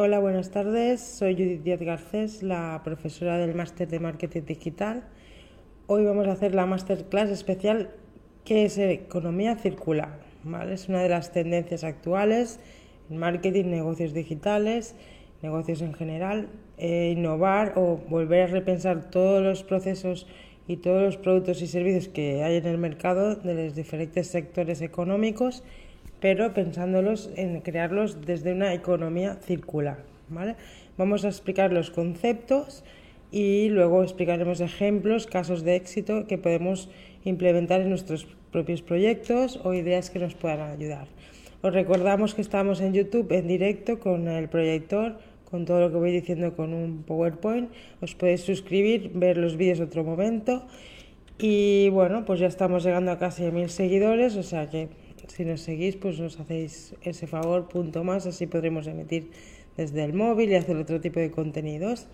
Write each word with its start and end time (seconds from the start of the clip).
Hola, 0.00 0.20
buenas 0.20 0.52
tardes. 0.52 1.00
Soy 1.00 1.34
Judith 1.34 1.64
Díaz 1.64 1.80
Garcés, 1.80 2.44
la 2.44 2.82
profesora 2.84 3.36
del 3.36 3.56
máster 3.56 3.88
de 3.88 3.98
marketing 3.98 4.42
digital. 4.42 5.02
Hoy 5.88 6.04
vamos 6.04 6.28
a 6.28 6.32
hacer 6.34 6.54
la 6.54 6.66
masterclass 6.66 7.30
especial 7.30 7.90
que 8.44 8.64
es 8.64 8.78
economía 8.78 9.56
circular. 9.56 10.20
¿vale? 10.44 10.74
Es 10.74 10.88
una 10.88 11.02
de 11.02 11.08
las 11.08 11.32
tendencias 11.32 11.82
actuales 11.82 12.60
en 13.10 13.16
marketing, 13.16 13.64
negocios 13.70 14.12
digitales, 14.12 14.94
negocios 15.42 15.82
en 15.82 15.94
general. 15.94 16.48
Eh, 16.76 17.14
innovar 17.16 17.72
o 17.74 17.96
volver 18.08 18.42
a 18.42 18.52
repensar 18.52 19.10
todos 19.10 19.42
los 19.42 19.64
procesos 19.64 20.28
y 20.68 20.76
todos 20.76 21.02
los 21.02 21.16
productos 21.16 21.60
y 21.60 21.66
servicios 21.66 22.06
que 22.06 22.44
hay 22.44 22.58
en 22.58 22.66
el 22.68 22.78
mercado 22.78 23.34
de 23.34 23.64
los 23.64 23.74
diferentes 23.74 24.28
sectores 24.28 24.80
económicos 24.80 25.64
pero 26.20 26.54
pensándolos 26.54 27.30
en 27.36 27.60
crearlos 27.60 28.24
desde 28.26 28.52
una 28.52 28.74
economía 28.74 29.34
circular. 29.36 29.98
¿vale? 30.28 30.56
Vamos 30.96 31.24
a 31.24 31.28
explicar 31.28 31.72
los 31.72 31.90
conceptos 31.90 32.84
y 33.30 33.68
luego 33.68 34.02
explicaremos 34.02 34.60
ejemplos, 34.60 35.26
casos 35.26 35.62
de 35.62 35.76
éxito 35.76 36.26
que 36.26 36.38
podemos 36.38 36.88
implementar 37.24 37.80
en 37.80 37.90
nuestros 37.90 38.26
propios 38.52 38.82
proyectos 38.82 39.60
o 39.64 39.74
ideas 39.74 40.10
que 40.10 40.18
nos 40.18 40.34
puedan 40.34 40.60
ayudar. 40.70 41.06
Os 41.60 41.72
recordamos 41.74 42.34
que 42.34 42.40
estamos 42.40 42.80
en 42.80 42.94
YouTube 42.94 43.32
en 43.32 43.48
directo 43.48 43.98
con 43.98 44.28
el 44.28 44.48
proyector, 44.48 45.18
con 45.50 45.64
todo 45.64 45.80
lo 45.80 45.90
que 45.90 45.96
voy 45.96 46.12
diciendo 46.12 46.54
con 46.54 46.72
un 46.72 47.02
PowerPoint. 47.02 47.70
Os 48.00 48.14
podéis 48.14 48.42
suscribir, 48.42 49.10
ver 49.14 49.36
los 49.36 49.56
vídeos 49.56 49.80
otro 49.80 50.04
momento. 50.04 50.62
Y 51.38 51.88
bueno, 51.90 52.24
pues 52.24 52.40
ya 52.40 52.46
estamos 52.46 52.84
llegando 52.84 53.10
a 53.10 53.18
casi 53.18 53.50
mil 53.50 53.70
seguidores, 53.70 54.36
o 54.36 54.42
sea 54.42 54.68
que 54.70 54.88
si 55.28 55.44
nos 55.44 55.60
seguís, 55.60 55.96
pues 55.96 56.18
nos 56.18 56.38
hacéis 56.40 56.94
ese 57.02 57.26
favor, 57.26 57.68
punto 57.68 58.04
más, 58.04 58.26
así 58.26 58.46
podremos 58.46 58.86
emitir 58.86 59.30
desde 59.76 60.04
el 60.04 60.12
móvil 60.12 60.50
y 60.50 60.56
hacer 60.56 60.76
otro 60.76 61.00
tipo 61.00 61.20
de 61.20 61.30
contenidos. 61.30 62.08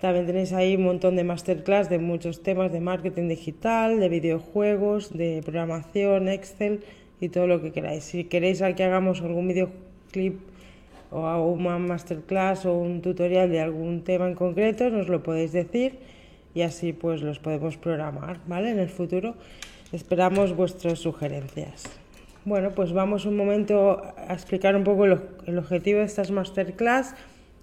También 0.00 0.26
tenéis 0.26 0.52
ahí 0.52 0.76
un 0.76 0.84
montón 0.84 1.16
de 1.16 1.24
masterclass 1.24 1.90
de 1.90 1.98
muchos 1.98 2.42
temas 2.42 2.72
de 2.72 2.80
marketing 2.80 3.28
digital, 3.28 4.00
de 4.00 4.08
videojuegos, 4.08 5.12
de 5.12 5.42
programación, 5.44 6.28
Excel 6.28 6.80
y 7.20 7.28
todo 7.28 7.46
lo 7.46 7.60
que 7.60 7.72
queráis. 7.72 8.04
Si 8.04 8.24
queréis 8.24 8.62
que 8.76 8.84
hagamos 8.84 9.20
algún 9.20 9.48
videoclip 9.48 10.40
o 11.10 11.52
una 11.52 11.78
masterclass 11.78 12.64
o 12.64 12.78
un 12.78 13.02
tutorial 13.02 13.50
de 13.50 13.60
algún 13.60 14.02
tema 14.02 14.26
en 14.26 14.34
concreto, 14.34 14.88
nos 14.88 15.08
lo 15.08 15.22
podéis 15.22 15.52
decir 15.52 15.98
y 16.54 16.62
así 16.62 16.92
pues 16.92 17.20
los 17.20 17.38
podemos 17.38 17.76
programar, 17.76 18.40
¿vale? 18.46 18.70
En 18.70 18.78
el 18.78 18.88
futuro 18.88 19.34
esperamos 19.92 20.56
vuestras 20.56 20.98
sugerencias. 20.98 21.84
Bueno, 22.46 22.70
pues 22.70 22.94
vamos 22.94 23.26
un 23.26 23.36
momento 23.36 24.02
a 24.16 24.32
explicar 24.32 24.74
un 24.74 24.82
poco 24.82 25.04
el 25.04 25.58
objetivo 25.58 25.98
de 25.98 26.06
estas 26.06 26.30
masterclass. 26.30 27.14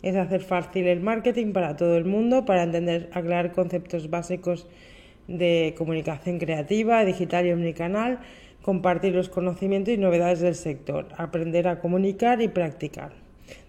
Es 0.03 0.15
hacer 0.15 0.41
fácil 0.41 0.85
el 0.85 0.99
marketing 0.99 1.51
para 1.51 1.75
todo 1.75 1.97
el 1.97 2.05
mundo, 2.05 2.45
para 2.45 2.61
entender, 2.61 3.09
aclarar 3.11 3.53
conceptos 3.53 4.11
básicos 4.11 4.67
de 5.27 5.73
comunicación 5.75 6.37
creativa, 6.37 7.03
digital 7.05 7.47
y 7.47 7.53
omnicanal, 7.53 8.19
compartir 8.61 9.15
los 9.15 9.29
conocimientos 9.29 9.95
y 9.95 9.97
novedades 9.97 10.41
del 10.41 10.53
sector, 10.53 11.07
aprender 11.17 11.67
a 11.67 11.79
comunicar 11.79 12.39
y 12.43 12.47
practicar. 12.47 13.13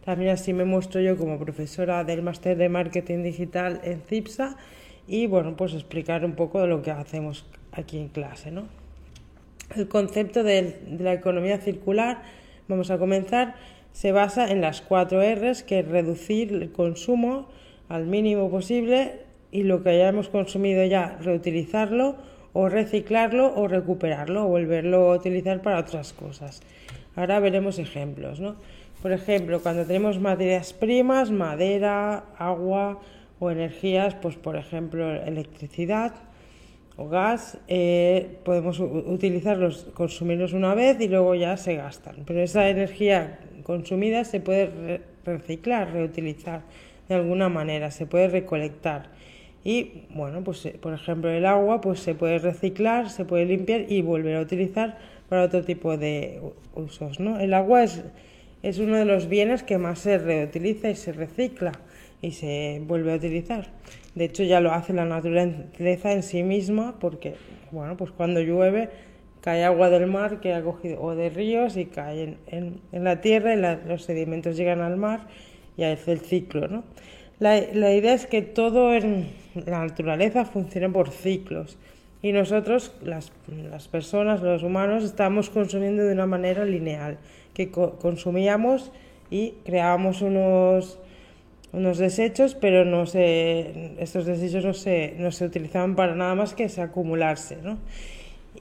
También 0.04 0.32
así 0.32 0.52
me 0.52 0.66
muestro 0.66 1.00
yo 1.00 1.16
como 1.16 1.38
profesora 1.38 2.04
del 2.04 2.20
máster 2.20 2.58
de 2.58 2.68
marketing 2.68 3.22
digital 3.22 3.80
en 3.82 4.02
CIPSA 4.02 4.58
y 5.06 5.26
bueno, 5.26 5.56
pues 5.56 5.72
explicar 5.72 6.26
un 6.26 6.32
poco 6.32 6.60
de 6.60 6.66
lo 6.66 6.82
que 6.82 6.90
hacemos 6.90 7.46
aquí 7.72 7.98
en 7.98 8.08
clase, 8.08 8.50
¿no? 8.50 8.64
El 9.76 9.88
concepto 9.88 10.42
de, 10.42 10.76
la 10.98 11.12
economía 11.12 11.58
circular, 11.58 12.22
vamos 12.68 12.90
a 12.90 12.98
comenzar, 12.98 13.54
se 13.92 14.12
basa 14.12 14.50
en 14.50 14.60
las 14.60 14.80
cuatro 14.80 15.20
R's, 15.22 15.62
que 15.62 15.80
es 15.80 15.88
reducir 15.88 16.52
el 16.52 16.72
consumo 16.72 17.48
al 17.88 18.06
mínimo 18.06 18.50
posible 18.50 19.20
y 19.50 19.64
lo 19.64 19.82
que 19.82 19.90
hayamos 19.90 20.28
consumido 20.28 20.84
ya 20.84 21.18
reutilizarlo 21.20 22.16
o 22.52 22.68
reciclarlo 22.68 23.54
o 23.54 23.68
recuperarlo 23.68 24.46
o 24.46 24.48
volverlo 24.48 25.12
a 25.12 25.16
utilizar 25.16 25.60
para 25.60 25.80
otras 25.80 26.12
cosas. 26.12 26.62
Ahora 27.14 27.40
veremos 27.40 27.78
ejemplos, 27.78 28.40
¿no? 28.40 28.56
Por 29.02 29.12
ejemplo, 29.12 29.60
cuando 29.60 29.84
tenemos 29.84 30.18
materias 30.18 30.72
primas, 30.72 31.30
madera, 31.30 32.24
agua 32.36 33.00
o 33.38 33.50
energías, 33.50 34.14
pues 34.14 34.36
por 34.36 34.56
ejemplo 34.56 35.12
electricidad, 35.12 36.14
o 36.98 37.08
gas, 37.08 37.58
eh, 37.68 38.38
podemos 38.44 38.80
utilizarlos, 38.80 39.86
consumirlos 39.94 40.52
una 40.52 40.74
vez 40.74 41.00
y 41.00 41.08
luego 41.08 41.34
ya 41.36 41.56
se 41.56 41.76
gastan. 41.76 42.24
Pero 42.26 42.40
esa 42.42 42.68
energía 42.68 43.38
consumida 43.62 44.24
se 44.24 44.40
puede 44.40 45.00
reciclar, 45.24 45.92
reutilizar 45.92 46.62
de 47.08 47.14
alguna 47.14 47.48
manera, 47.48 47.90
se 47.92 48.06
puede 48.06 48.28
recolectar. 48.28 49.10
Y 49.64 50.02
bueno, 50.10 50.42
pues 50.42 50.66
eh, 50.66 50.76
por 50.80 50.92
ejemplo 50.92 51.30
el 51.30 51.46
agua 51.46 51.80
pues 51.80 52.00
se 52.00 52.14
puede 52.14 52.38
reciclar, 52.38 53.10
se 53.10 53.24
puede 53.24 53.44
limpiar 53.44 53.86
y 53.88 54.02
volver 54.02 54.36
a 54.36 54.40
utilizar 54.40 54.98
para 55.28 55.44
otro 55.44 55.64
tipo 55.64 55.96
de 55.96 56.40
usos. 56.74 57.20
¿no? 57.20 57.38
El 57.38 57.54
agua 57.54 57.84
es, 57.84 58.02
es 58.62 58.78
uno 58.78 58.96
de 58.96 59.04
los 59.04 59.28
bienes 59.28 59.62
que 59.62 59.78
más 59.78 60.00
se 60.00 60.18
reutiliza 60.18 60.90
y 60.90 60.96
se 60.96 61.12
recicla 61.12 61.72
y 62.20 62.32
se 62.32 62.82
vuelve 62.86 63.12
a 63.12 63.16
utilizar. 63.16 63.68
De 64.18 64.24
hecho, 64.24 64.42
ya 64.42 64.58
lo 64.60 64.72
hace 64.72 64.92
la 64.92 65.04
naturaleza 65.04 66.12
en 66.12 66.24
sí 66.24 66.42
misma 66.42 66.96
porque, 66.98 67.36
bueno, 67.70 67.96
pues 67.96 68.10
cuando 68.10 68.40
llueve 68.40 68.88
cae 69.40 69.62
agua 69.62 69.90
del 69.90 70.08
mar 70.08 70.40
que 70.40 70.54
ha 70.54 70.60
cogido 70.60 71.00
o 71.00 71.14
de 71.14 71.30
ríos 71.30 71.76
y 71.76 71.84
cae 71.84 72.36
en, 72.48 72.80
la 72.90 73.20
tierra 73.20 73.54
y 73.54 73.88
los 73.88 74.02
sedimentos 74.02 74.56
llegan 74.56 74.80
al 74.80 74.96
mar 74.96 75.28
y 75.76 75.84
hace 75.84 76.10
el 76.10 76.18
ciclo, 76.18 76.66
¿no? 76.66 76.82
La, 77.38 77.58
idea 77.60 78.12
es 78.12 78.26
que 78.26 78.42
todo 78.42 78.92
en 78.92 79.28
la 79.54 79.86
naturaleza 79.86 80.44
funciona 80.44 80.88
por 80.88 81.10
ciclos 81.10 81.78
y 82.20 82.32
nosotros, 82.32 82.92
las 83.04 83.86
personas, 83.86 84.42
los 84.42 84.64
humanos, 84.64 85.04
estamos 85.04 85.48
consumiendo 85.48 86.02
de 86.02 86.12
una 86.12 86.26
manera 86.26 86.64
lineal, 86.64 87.18
que 87.54 87.70
consumíamos 87.70 88.90
y 89.30 89.52
creábamos 89.64 90.22
unos 90.22 90.98
unos 91.72 91.98
desechos, 91.98 92.54
pero 92.54 92.84
no 92.84 93.06
se, 93.06 93.92
estos 93.98 94.26
desechos 94.26 94.64
no 94.64 94.74
se, 94.74 95.14
no 95.18 95.30
se 95.32 95.44
utilizaban 95.44 95.96
para 95.96 96.14
nada 96.14 96.34
más 96.34 96.54
que 96.54 96.68
se 96.68 96.80
acumularse, 96.80 97.58
¿no? 97.62 97.78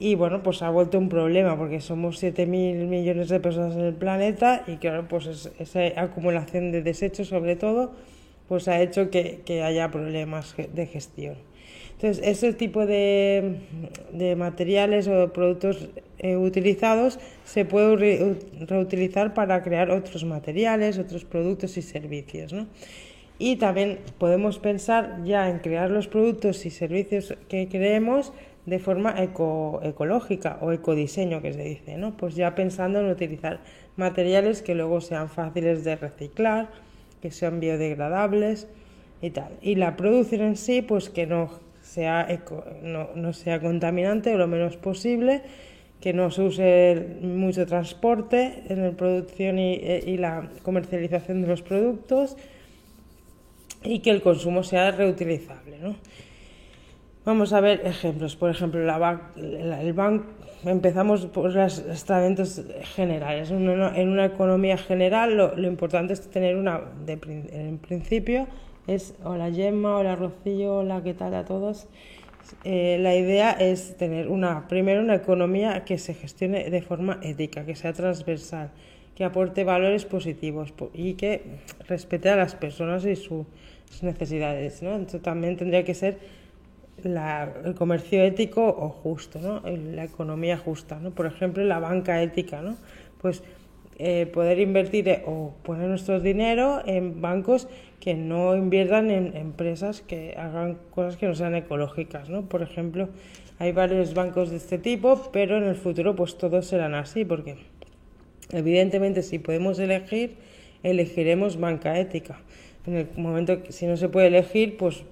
Y 0.00 0.14
bueno, 0.14 0.42
pues 0.42 0.62
ha 0.62 0.70
vuelto 0.70 0.98
un 0.98 1.08
problema 1.08 1.56
porque 1.56 1.80
somos 1.80 2.22
7.000 2.22 2.46
millones 2.86 3.28
de 3.28 3.40
personas 3.40 3.74
en 3.74 3.80
el 3.80 3.94
planeta 3.94 4.62
y 4.66 4.76
claro, 4.76 5.08
pues 5.08 5.50
esa 5.58 5.80
acumulación 6.00 6.70
de 6.70 6.82
desechos 6.82 7.28
sobre 7.28 7.56
todo, 7.56 7.92
pues 8.48 8.68
ha 8.68 8.80
hecho 8.80 9.10
que, 9.10 9.40
que 9.44 9.62
haya 9.62 9.90
problemas 9.90 10.54
de 10.56 10.86
gestión. 10.86 11.34
Entonces, 11.94 12.24
ese 12.24 12.52
tipo 12.52 12.86
de, 12.86 13.56
de 14.12 14.36
materiales 14.36 15.08
o 15.08 15.32
productos 15.32 15.88
eh, 16.18 16.36
utilizados 16.36 17.18
se 17.44 17.64
puede 17.64 18.36
reutilizar 18.66 19.34
para 19.34 19.62
crear 19.62 19.90
otros 19.90 20.24
materiales, 20.24 20.98
otros 20.98 21.24
productos 21.24 21.76
y 21.76 21.82
servicios. 21.82 22.52
¿no? 22.52 22.66
Y 23.38 23.56
también 23.56 24.00
podemos 24.18 24.58
pensar 24.58 25.22
ya 25.24 25.48
en 25.48 25.60
crear 25.60 25.90
los 25.90 26.08
productos 26.08 26.66
y 26.66 26.70
servicios 26.70 27.34
que 27.48 27.68
creemos 27.68 28.32
de 28.66 28.78
forma 28.78 29.14
eco, 29.22 29.80
ecológica 29.82 30.58
o 30.60 30.72
ecodiseño 30.72 31.40
que 31.40 31.52
se 31.54 31.62
dice, 31.62 31.96
¿no? 31.96 32.16
Pues 32.16 32.34
ya 32.34 32.54
pensando 32.54 33.00
en 33.00 33.08
utilizar 33.08 33.60
materiales 33.96 34.60
que 34.60 34.74
luego 34.74 35.00
sean 35.00 35.30
fáciles 35.30 35.84
de 35.84 35.96
reciclar, 35.96 36.68
que 37.22 37.30
sean 37.30 37.60
biodegradables 37.60 38.68
y 39.22 39.30
tal. 39.30 39.56
Y 39.62 39.76
la 39.76 39.96
producción 39.96 40.42
en 40.42 40.56
sí, 40.56 40.82
pues 40.82 41.08
que 41.08 41.26
no 41.26 41.48
sea, 41.80 42.28
no, 42.82 43.32
sea 43.32 43.60
contaminante 43.60 44.34
o 44.34 44.38
lo 44.38 44.46
menos 44.46 44.76
posible, 44.76 45.42
que 46.00 46.12
no 46.12 46.30
se 46.30 46.42
use 46.42 47.18
mucho 47.22 47.66
transporte 47.66 48.62
en 48.68 48.84
la 48.84 48.92
producción 48.92 49.58
y, 49.58 49.74
y, 49.74 50.16
la 50.16 50.48
comercialización 50.62 51.42
de 51.42 51.48
los 51.48 51.62
productos 51.62 52.36
y 53.82 54.00
que 54.00 54.10
el 54.10 54.22
consumo 54.22 54.62
sea 54.62 54.90
reutilizable. 54.92 55.78
¿no? 55.78 55.96
Vamos 57.24 57.52
a 57.52 57.60
ver 57.60 57.82
ejemplos. 57.84 58.36
Por 58.36 58.50
ejemplo, 58.50 58.84
la, 58.84 59.20
el 59.36 59.92
banco, 59.92 60.26
empezamos 60.64 61.26
por 61.26 61.52
los 61.52 61.78
estamentos 61.78 62.62
generales. 62.94 63.50
En 63.50 63.68
una, 63.68 64.24
economía 64.24 64.78
general 64.78 65.36
lo, 65.36 65.56
lo, 65.56 65.68
importante 65.68 66.12
es 66.12 66.30
tener 66.30 66.56
una, 66.56 66.80
de, 67.04 67.18
en 67.52 67.78
principio, 67.78 68.46
es 68.86 69.14
hola 69.22 69.52
Gemma, 69.52 69.96
hola 69.96 70.16
Rocío, 70.16 70.78
hola, 70.78 71.02
¿qué 71.02 71.14
tal 71.14 71.34
a 71.34 71.44
todos? 71.44 71.86
Eh, 72.64 72.98
la 73.00 73.14
idea 73.14 73.52
es 73.52 73.96
tener 73.96 74.28
una, 74.28 74.68
primero 74.68 75.00
una 75.00 75.14
economía 75.14 75.84
que 75.84 75.98
se 75.98 76.14
gestione 76.14 76.70
de 76.70 76.82
forma 76.82 77.18
ética, 77.22 77.64
que 77.64 77.76
sea 77.76 77.92
transversal, 77.92 78.70
que 79.14 79.24
aporte 79.24 79.64
valores 79.64 80.04
positivos 80.04 80.72
y 80.94 81.14
que 81.14 81.42
respete 81.88 82.28
a 82.30 82.36
las 82.36 82.54
personas 82.54 83.04
y 83.04 83.16
sus 83.16 83.46
necesidades. 84.02 84.82
¿no? 84.82 84.92
Entonces 84.92 85.22
también 85.22 85.56
tendría 85.56 85.84
que 85.84 85.94
ser 85.94 86.18
el 87.04 87.74
comercio 87.76 88.22
ético 88.24 88.66
o 88.66 88.88
justo, 88.88 89.40
¿no? 89.40 89.62
la 89.94 90.04
economía 90.04 90.56
justa. 90.56 90.98
¿no? 91.00 91.10
Por 91.10 91.26
ejemplo, 91.26 91.64
la 91.64 91.78
banca 91.78 92.22
ética. 92.22 92.62
¿no? 92.62 92.76
Pues 93.20 93.42
eh, 94.00 94.26
poder 94.26 94.60
invertir 94.60 95.08
eh, 95.08 95.24
o 95.26 95.54
poner 95.64 95.88
nuestro 95.88 96.20
dinero 96.20 96.80
en 96.86 97.20
bancos 97.20 97.66
que 97.98 98.14
no 98.14 98.56
inviertan 98.56 99.10
en 99.10 99.36
empresas 99.36 100.02
que 100.02 100.36
hagan 100.38 100.78
cosas 100.94 101.16
que 101.16 101.26
no 101.26 101.34
sean 101.34 101.56
ecológicas, 101.56 102.28
¿no? 102.28 102.42
Por 102.48 102.62
ejemplo, 102.62 103.08
hay 103.58 103.72
varios 103.72 104.14
bancos 104.14 104.50
de 104.50 104.58
este 104.58 104.78
tipo, 104.78 105.30
pero 105.32 105.56
en 105.56 105.64
el 105.64 105.74
futuro 105.74 106.14
pues 106.14 106.38
todos 106.38 106.66
serán 106.66 106.94
así, 106.94 107.24
porque 107.24 107.56
evidentemente 108.52 109.22
si 109.22 109.40
podemos 109.40 109.80
elegir, 109.80 110.36
elegiremos 110.84 111.58
banca 111.58 111.98
ética. 111.98 112.40
En 112.86 112.94
el 112.94 113.08
momento 113.16 113.64
que 113.64 113.72
si 113.72 113.86
no 113.86 113.96
se 113.96 114.08
puede 114.08 114.28
elegir, 114.28 114.76
pues 114.76 115.02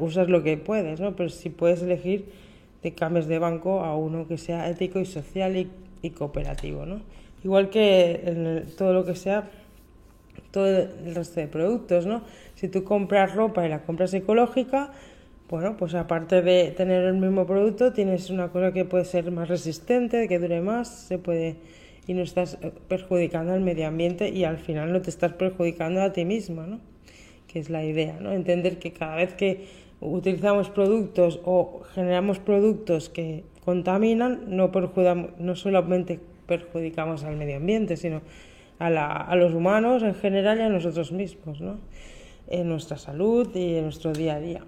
usas 0.00 0.28
lo 0.28 0.42
que 0.42 0.58
puedes, 0.58 1.00
¿no? 1.00 1.16
Pero 1.16 1.30
si 1.30 1.48
puedes 1.48 1.80
elegir, 1.80 2.26
te 2.82 2.92
cambies 2.92 3.26
de 3.26 3.38
banco 3.38 3.80
a 3.80 3.96
uno 3.96 4.28
que 4.28 4.36
sea 4.36 4.68
ético 4.68 5.00
y 5.00 5.06
social 5.06 5.56
y, 5.56 5.70
y 6.02 6.10
cooperativo, 6.10 6.84
¿no? 6.84 7.00
Igual 7.44 7.70
que 7.70 8.22
en 8.24 8.66
todo 8.76 8.92
lo 8.92 9.04
que 9.04 9.14
sea, 9.14 9.48
todo 10.50 10.66
el 10.66 11.14
resto 11.14 11.40
de 11.40 11.48
productos, 11.48 12.06
¿no? 12.06 12.22
Si 12.54 12.68
tú 12.68 12.84
compras 12.84 13.34
ropa 13.34 13.64
y 13.66 13.68
la 13.68 13.82
compras 13.82 14.12
ecológica, 14.14 14.92
bueno, 15.48 15.76
pues 15.76 15.94
aparte 15.94 16.42
de 16.42 16.72
tener 16.76 17.04
el 17.04 17.14
mismo 17.14 17.46
producto, 17.46 17.92
tienes 17.92 18.28
una 18.30 18.48
cosa 18.48 18.72
que 18.72 18.84
puede 18.84 19.04
ser 19.04 19.30
más 19.30 19.48
resistente, 19.48 20.28
que 20.28 20.38
dure 20.38 20.60
más, 20.60 20.88
se 20.88 21.18
puede 21.18 21.56
y 22.06 22.14
no 22.14 22.22
estás 22.22 22.58
eh, 22.62 22.72
perjudicando 22.88 23.52
al 23.52 23.60
medio 23.60 23.86
ambiente 23.86 24.30
y 24.30 24.44
al 24.44 24.58
final 24.58 24.92
no 24.92 25.00
te 25.00 25.10
estás 25.10 25.34
perjudicando 25.34 26.02
a 26.02 26.12
ti 26.12 26.24
mismo, 26.24 26.62
¿no? 26.62 26.80
Que 27.46 27.60
es 27.60 27.70
la 27.70 27.84
idea, 27.84 28.18
¿no? 28.20 28.32
Entender 28.32 28.78
que 28.78 28.92
cada 28.92 29.16
vez 29.16 29.34
que 29.34 29.66
utilizamos 30.00 30.70
productos 30.70 31.40
o 31.44 31.82
generamos 31.94 32.38
productos 32.38 33.08
que 33.08 33.44
contaminan, 33.64 34.56
no, 34.56 34.70
no 35.38 35.56
solamente 35.56 36.20
perjudicamos 36.48 37.22
al 37.22 37.36
medio 37.36 37.58
ambiente, 37.58 37.96
sino 37.96 38.22
a, 38.80 38.90
la, 38.90 39.06
a 39.12 39.36
los 39.36 39.54
humanos 39.54 40.02
en 40.02 40.16
general 40.16 40.58
y 40.58 40.62
a 40.62 40.68
nosotros 40.68 41.12
mismos, 41.12 41.60
¿no? 41.60 41.78
en 42.48 42.68
nuestra 42.68 42.96
salud 42.96 43.54
y 43.54 43.76
en 43.76 43.84
nuestro 43.84 44.12
día 44.12 44.34
a 44.34 44.40
día. 44.40 44.62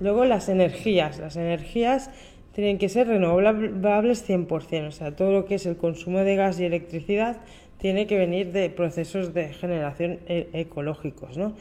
Luego 0.00 0.24
las 0.24 0.48
energías. 0.48 1.18
Las 1.18 1.36
energías 1.36 2.10
tienen 2.52 2.78
que 2.78 2.88
ser 2.88 3.08
renovables 3.08 4.28
100%, 4.28 4.88
o 4.88 4.90
sea, 4.90 5.14
todo 5.14 5.32
lo 5.32 5.44
que 5.44 5.56
es 5.56 5.66
el 5.66 5.76
consumo 5.76 6.20
de 6.20 6.36
gas 6.36 6.58
y 6.60 6.64
electricidad 6.64 7.38
tiene 7.78 8.06
que 8.06 8.16
venir 8.16 8.52
de 8.52 8.70
procesos 8.70 9.34
de 9.34 9.52
generación 9.52 10.20
e, 10.26 10.48
ecológicos, 10.54 11.36
¿no? 11.36 11.52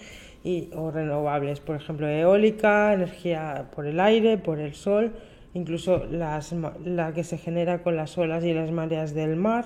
Y, 0.43 0.69
o 0.73 0.91
renovables, 0.91 1.59
por 1.59 1.75
ejemplo, 1.75 2.07
eólica, 2.07 2.93
energía 2.93 3.65
por 3.75 3.87
el 3.87 3.99
aire, 3.99 4.37
por 4.37 4.59
el 4.59 4.73
sol, 4.75 5.13
incluso 5.55 6.05
las, 6.11 6.53
la 6.83 7.13
que 7.13 7.23
se 7.23 7.39
genera 7.39 7.81
con 7.81 7.95
las 7.95 8.15
olas 8.19 8.43
y 8.43 8.53
las 8.53 8.69
mareas 8.71 9.15
del 9.15 9.35
mar. 9.37 9.65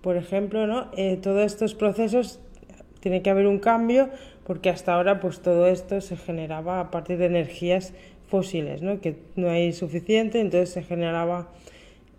Por 0.00 0.16
ejemplo, 0.16 0.66
¿no? 0.66 0.90
Eh, 0.96 1.18
todos 1.22 1.44
estos 1.44 1.74
procesos 1.74 2.40
tiene 2.98 3.22
que 3.22 3.30
haber 3.30 3.46
un 3.46 3.60
cambio 3.60 4.08
porque 4.44 4.70
hasta 4.70 4.94
ahora 4.94 5.20
pues 5.20 5.40
todo 5.40 5.66
esto 5.68 6.00
se 6.00 6.16
generaba 6.16 6.80
a 6.80 6.90
partir 6.90 7.18
de 7.18 7.26
energías 7.26 7.92
fósiles, 8.28 8.82
¿no? 8.82 9.00
que 9.00 9.16
no 9.36 9.50
hay 9.50 9.72
suficiente, 9.72 10.40
entonces 10.40 10.70
se 10.70 10.82
generaba 10.82 11.48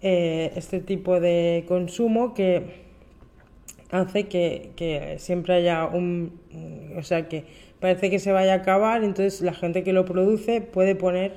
eh, 0.01 0.51
este 0.55 0.79
tipo 0.79 1.19
de 1.19 1.65
consumo 1.67 2.33
que 2.33 2.83
hace 3.89 4.27
que, 4.27 4.71
que, 4.75 5.15
siempre 5.17 5.55
haya 5.55 5.85
un, 5.85 6.39
o 6.97 7.03
sea, 7.03 7.27
que 7.27 7.45
parece 7.79 8.09
que 8.09 8.19
se 8.19 8.31
vaya 8.31 8.53
a 8.53 8.57
acabar, 8.57 9.03
entonces 9.03 9.41
la 9.41 9.53
gente 9.53 9.83
que 9.83 9.91
lo 9.91 10.05
produce 10.05 10.61
puede 10.61 10.95
poner 10.95 11.33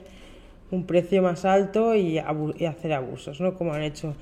un 0.71 0.85
precio 0.85 1.23
más 1.23 1.45
alto 1.45 1.95
y, 1.95 2.19
hacer 2.19 2.93
abusos, 2.93 3.41
¿no? 3.41 3.55
Como 3.55 3.73
han 3.73 3.83
hecho 3.83 4.15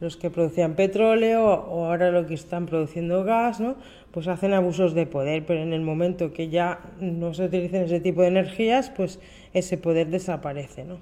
los 0.00 0.16
que 0.16 0.30
producían 0.30 0.74
petróleo 0.74 1.44
o 1.44 1.86
ahora 1.86 2.10
los 2.10 2.26
que 2.26 2.34
están 2.34 2.66
produciendo 2.66 3.22
gas, 3.22 3.60
¿no? 3.60 3.74
Pues 4.12 4.28
hacen 4.28 4.54
abusos 4.54 4.94
de 4.94 5.06
poder, 5.06 5.44
pero 5.44 5.60
en 5.60 5.72
el 5.72 5.82
momento 5.82 6.32
que 6.32 6.48
ya 6.48 6.80
no 7.00 7.34
se 7.34 7.44
utilicen 7.44 7.82
ese 7.82 8.00
tipo 8.00 8.22
de 8.22 8.28
energías, 8.28 8.90
pues 8.90 9.20
ese 9.52 9.76
poder 9.76 10.08
desaparece, 10.08 10.84
¿no? 10.84 10.98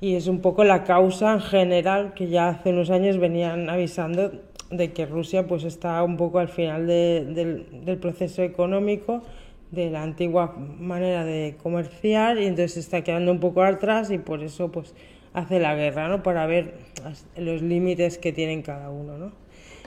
Y 0.00 0.14
es 0.14 0.26
un 0.26 0.40
poco 0.40 0.64
la 0.64 0.84
causa 0.84 1.32
en 1.32 1.40
general 1.40 2.14
que 2.14 2.28
ya 2.28 2.48
hace 2.48 2.70
unos 2.70 2.90
años 2.90 3.18
venían 3.18 3.70
avisando 3.70 4.32
de 4.70 4.92
que 4.92 5.06
Rusia 5.06 5.46
pues 5.46 5.64
está 5.64 6.02
un 6.02 6.16
poco 6.16 6.38
al 6.38 6.48
final 6.48 6.86
del, 6.86 7.84
del 7.84 7.98
proceso 7.98 8.42
económico 8.42 9.22
de 9.70 9.90
la 9.90 10.02
antigua 10.02 10.54
manera 10.78 11.24
de 11.24 11.56
comerciar 11.62 12.38
y 12.38 12.46
entonces 12.46 12.78
está 12.78 13.02
quedando 13.02 13.32
un 13.32 13.40
poco 13.40 13.62
atrás 13.62 14.10
y 14.10 14.18
por 14.18 14.42
eso 14.42 14.72
pues 14.72 14.94
hace 15.32 15.60
la 15.60 15.74
guerra, 15.74 16.08
¿no? 16.08 16.22
Para 16.22 16.46
ver 16.46 16.74
los 17.36 17.62
límites 17.62 18.18
que 18.18 18.32
tienen 18.32 18.62
cada 18.62 18.90
uno, 18.90 19.18
¿no? 19.18 19.32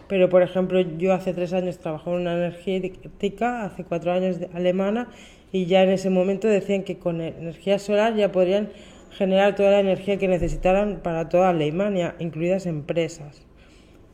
Pero, 0.07 0.27
por 0.27 0.41
ejemplo, 0.41 0.81
yo 0.81 1.13
hace 1.13 1.33
tres 1.33 1.53
años 1.53 1.77
trabajaba 1.77 2.17
en 2.17 2.23
una 2.23 2.33
energética, 2.33 3.63
hace 3.63 3.85
cuatro 3.85 4.11
años 4.11 4.39
de 4.39 4.49
alemana, 4.53 5.07
y 5.53 5.67
ya 5.67 5.83
en 5.83 5.89
ese 5.89 6.09
momento 6.09 6.49
decían 6.49 6.83
que 6.83 6.97
con 6.97 7.21
energía 7.21 7.79
solar 7.79 8.15
ya 8.15 8.29
podrían 8.29 8.71
generar 9.11 9.55
toda 9.55 9.71
la 9.71 9.79
energía 9.79 10.17
que 10.17 10.27
necesitaran 10.27 10.99
para 11.01 11.29
toda 11.29 11.49
Alemania, 11.49 12.15
incluidas 12.19 12.65
empresas. 12.65 13.45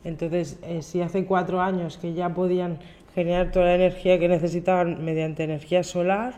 Entonces, 0.04 0.60
eh, 0.62 0.82
si 0.82 1.00
hace 1.00 1.24
cuatro 1.24 1.60
años 1.60 1.98
que 1.98 2.14
ya 2.14 2.32
podían 2.32 2.78
generar 3.18 3.50
toda 3.50 3.64
la 3.66 3.74
energía 3.74 4.16
que 4.20 4.28
necesitaban 4.28 5.04
mediante 5.04 5.42
energía 5.42 5.82
solar, 5.82 6.34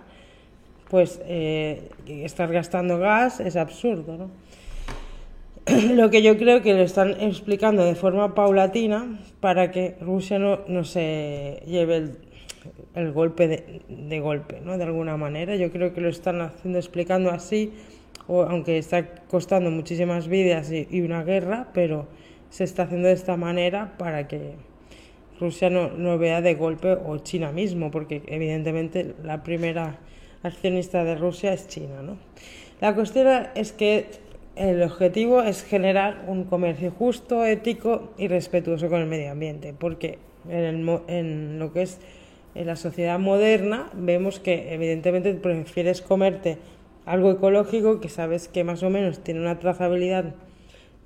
pues 0.89 1.21
eh, 1.27 1.91
estar 2.07 2.51
gastando 2.51 2.99
gas 2.99 3.39
es 3.39 3.57
absurdo. 3.57 4.17
¿no? 4.17 4.31
Lo 5.95 6.09
que 6.09 6.23
yo 6.23 6.39
creo 6.39 6.63
que 6.63 6.73
lo 6.73 6.83
están 6.83 7.21
explicando 7.21 7.85
de 7.85 7.95
forma 7.95 8.35
paulatina 8.35 9.19
para 9.41 9.71
que 9.71 9.97
Rusia 10.01 10.39
no, 10.39 10.61
no 10.69 10.85
se 10.85 11.63
lleve 11.67 12.13
el, 12.95 13.13
golpe 13.13 13.47
de, 13.47 13.83
de, 13.91 14.21
golpe, 14.21 14.63
¿no? 14.65 14.79
de 14.79 14.85
alguna 14.85 15.19
manera. 15.19 15.57
Yo 15.57 15.71
creo 15.71 15.93
que 15.93 16.01
lo 16.01 16.09
están 16.09 16.41
haciendo 16.41 16.79
explicando 16.79 17.31
así, 17.31 17.75
o, 18.27 18.45
aunque 18.45 18.79
está 18.79 19.07
costando 19.29 19.71
muchísimas 19.71 20.29
vidas 20.29 20.73
y 20.73 21.01
una 21.03 21.25
guerra, 21.25 21.69
pero 21.75 22.07
se 22.49 22.65
está 22.65 22.85
haciendo 22.85 23.09
de 23.09 23.15
esta 23.15 23.37
manera 23.37 23.99
para 23.99 24.27
que 24.29 24.70
Rusia 25.41 25.71
no, 25.71 25.91
no 25.91 26.19
vea 26.19 26.41
de 26.41 26.55
golpe, 26.55 26.93
o 26.93 27.19
China 27.19 27.51
mismo, 27.51 27.91
porque 27.91 28.23
evidentemente 28.27 29.15
la 29.25 29.43
primera 29.43 29.99
accionista 30.43 31.03
de 31.05 31.17
Rusia 31.17 31.53
es 31.53 31.67
China. 31.69 32.03
¿no? 32.03 32.17
La 32.81 32.95
cuestión 32.95 33.27
es 33.55 33.73
que 33.73 34.07
el 34.57 34.83
objetivo 34.83 35.43
es 35.43 35.65
generar 35.65 36.25
un 36.27 36.45
comercio 36.45 36.91
justo, 36.91 37.45
ético 37.45 38.13
y 38.19 38.29
respetuoso 38.29 38.89
con 38.89 39.01
el 39.01 39.07
medio 39.07 39.31
ambiente, 39.31 39.75
porque 39.77 40.19
en, 40.49 40.89
en 41.09 41.59
lo 41.59 41.73
que 41.73 41.83
es 41.83 41.99
en 42.55 42.67
la 42.67 42.77
sociedad 42.77 43.19
moderna 43.19 43.91
vemos 43.95 44.41
que 44.41 44.75
evidentemente 44.75 45.33
prefieres 45.35 46.03
comerte 46.03 46.59
algo 47.07 47.31
ecológico 47.31 48.01
que 48.01 48.09
sabes 48.09 48.49
que 48.49 48.65
más 48.65 48.83
o 48.83 48.91
menos 48.91 49.23
tiene 49.23 49.41
una 49.41 49.59
trazabilidad 49.59 50.35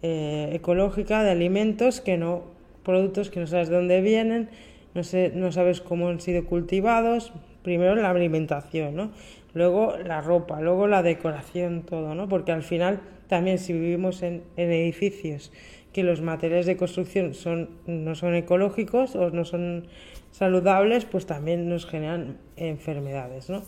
eh, 0.03 0.50
ecológica 0.53 1.23
de 1.23 1.31
alimentos 1.31 2.00
que 2.00 2.17
no 2.17 2.53
productos 2.85 3.31
que 3.31 3.41
no 3.41 3.47
sabes 3.47 3.69
de 3.69 3.76
dónde 3.76 4.00
vienen, 4.00 4.49
no, 4.95 5.03
sé, 5.03 5.33
no 5.35 5.50
sabes 5.53 5.81
cómo 5.81 6.09
han 6.09 6.21
sido 6.21 6.45
cultivados. 6.45 7.33
Primero 7.62 7.95
la 7.95 8.11
alimentación, 8.11 8.95
¿no? 8.95 9.11
Luego 9.55 9.97
la 9.97 10.21
ropa, 10.21 10.61
luego 10.61 10.87
la 10.87 11.03
decoración, 11.03 11.83
todo, 11.83 12.14
¿no? 12.14 12.29
Porque 12.29 12.53
al 12.53 12.62
final 12.62 13.00
también 13.29 13.59
si 13.59 13.73
vivimos 13.73 14.23
en, 14.23 14.43
edificios 14.57 15.53
que 15.93 16.03
los 16.03 16.21
materiales 16.21 16.67
de 16.67 16.76
construcción 16.76 17.35
son, 17.35 17.71
no 17.87 18.14
son 18.14 18.35
ecológicos 18.35 19.17
o 19.17 19.31
no 19.31 19.45
son 19.45 19.87
saludables, 20.33 21.05
pues 21.05 21.25
también 21.26 21.69
nos 21.69 21.87
generan 21.87 22.37
enfermedades, 22.57 23.49
¿no? 23.49 23.62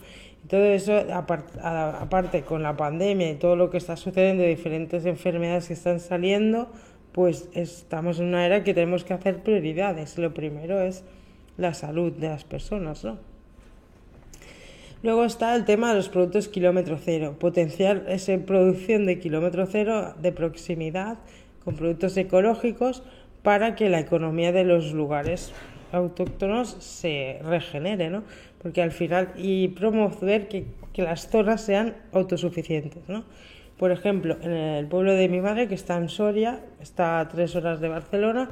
todo 0.49 0.64
eso, 0.64 0.92
aparte 1.12 2.42
con 2.42 2.62
la 2.62 2.76
pandemia 2.76 3.30
y 3.30 3.35
todo 3.35 3.56
lo 3.56 3.70
que 3.70 3.78
está 3.78 3.96
sucediendo, 3.96 4.44
diferentes 4.44 5.04
enfermedades 5.06 5.68
que 5.68 5.75
están 5.75 6.00
saliendo, 6.00 6.68
pues 7.16 7.49
estamos 7.54 8.20
en 8.20 8.26
una 8.26 8.44
era 8.44 8.62
que 8.62 8.75
tenemos 8.75 9.02
que 9.02 9.14
hacer 9.14 9.38
prioridades. 9.42 10.18
Lo 10.18 10.35
primero 10.35 10.82
es 10.82 11.02
la 11.56 11.73
salud 11.73 12.12
de 12.12 12.28
las 12.28 12.44
personas, 12.44 13.04
¿no? 13.04 13.16
Luego 15.02 15.25
está 15.25 15.56
el 15.56 15.64
tema 15.64 15.88
de 15.88 15.94
los 15.94 16.11
productos 16.11 16.49
kilómetro 16.49 16.99
cero, 17.02 17.37
potenciar 17.40 18.04
esa 18.08 18.37
producción 18.37 19.06
de 19.06 19.18
kilómetro 19.18 19.64
cero 19.64 20.12
de 20.20 20.30
proximidad 20.30 21.16
con 21.64 21.76
productos 21.76 22.14
ecológicos 22.18 23.02
para 23.42 23.76
que 23.76 23.88
la 23.88 24.00
economía 24.00 24.52
de 24.52 24.64
los 24.64 24.92
lugares 24.92 25.54
autóctonos 25.92 26.76
se 26.80 27.40
regenere, 27.42 28.11
¿no? 28.11 28.25
Porque 28.61 28.82
al 28.82 28.92
final, 28.92 29.32
y 29.38 29.68
promover 29.68 30.49
que, 30.49 30.66
que 30.92 31.00
las 31.00 31.30
zonas 31.30 31.62
sean 31.62 31.96
autosuficientes, 32.12 33.08
¿no? 33.08 33.25
Por 33.78 33.90
ejemplo, 33.90 34.37
en 34.42 34.52
el 34.52 34.87
pueblo 34.87 35.12
de 35.12 35.28
mi 35.28 35.40
madre, 35.40 35.68
que 35.68 35.75
está 35.75 35.97
en 35.97 36.09
Soria, 36.09 36.61
está 36.80 37.21
a 37.21 37.28
tres 37.28 37.54
horas 37.56 37.80
de 37.80 37.88
Barcelona, 37.88 38.50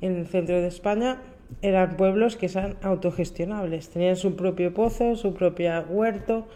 en 0.00 0.16
el 0.16 0.26
centro 0.26 0.56
de 0.56 0.68
España, 0.68 1.18
eran 1.62 1.96
pueblos 1.96 2.36
que 2.36 2.46
eran 2.46 2.76
autogestionables, 2.82 3.90
tenían 3.90 4.16
su 4.16 4.36
propio 4.36 4.72
pozo, 4.72 5.16
su 5.16 5.34
propio 5.34 5.84
huerto, 5.88 6.46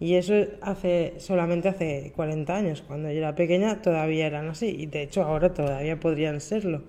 y 0.00 0.14
eso 0.14 0.34
hace 0.60 1.14
solamente 1.18 1.68
hace 1.68 2.12
40 2.14 2.56
años, 2.56 2.82
cuando 2.82 3.10
yo 3.10 3.18
era 3.18 3.34
pequeña 3.34 3.82
todavía 3.82 4.26
eran 4.26 4.48
así, 4.48 4.68
y 4.68 4.86
de 4.86 5.02
hecho 5.02 5.22
ahora 5.22 5.52
todavía 5.52 5.98
podrían 5.98 6.40
serlo, 6.40 6.82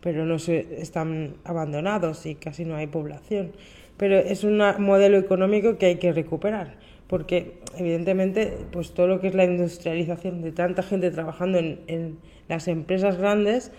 pero 0.00 0.26
no 0.26 0.38
se, 0.38 0.80
están 0.80 1.34
abandonados 1.44 2.26
y 2.26 2.34
casi 2.34 2.64
no 2.64 2.76
hay 2.76 2.88
población. 2.88 3.52
Pero 3.96 4.16
es 4.16 4.42
un 4.42 4.60
modelo 4.78 5.18
económico 5.18 5.78
que 5.78 5.86
hay 5.86 5.96
que 5.96 6.12
recuperar, 6.12 6.74
porque 7.12 7.58
evidentemente 7.76 8.56
pues 8.70 8.92
todo 8.92 9.06
lo 9.06 9.20
que 9.20 9.28
es 9.28 9.34
la 9.34 9.44
industrialización 9.44 10.40
de 10.40 10.50
tanta 10.50 10.82
gente 10.82 11.10
trabajando 11.10 11.58
en, 11.58 12.16
las 12.48 12.68
empresas 12.68 13.18
grandes 13.18 13.70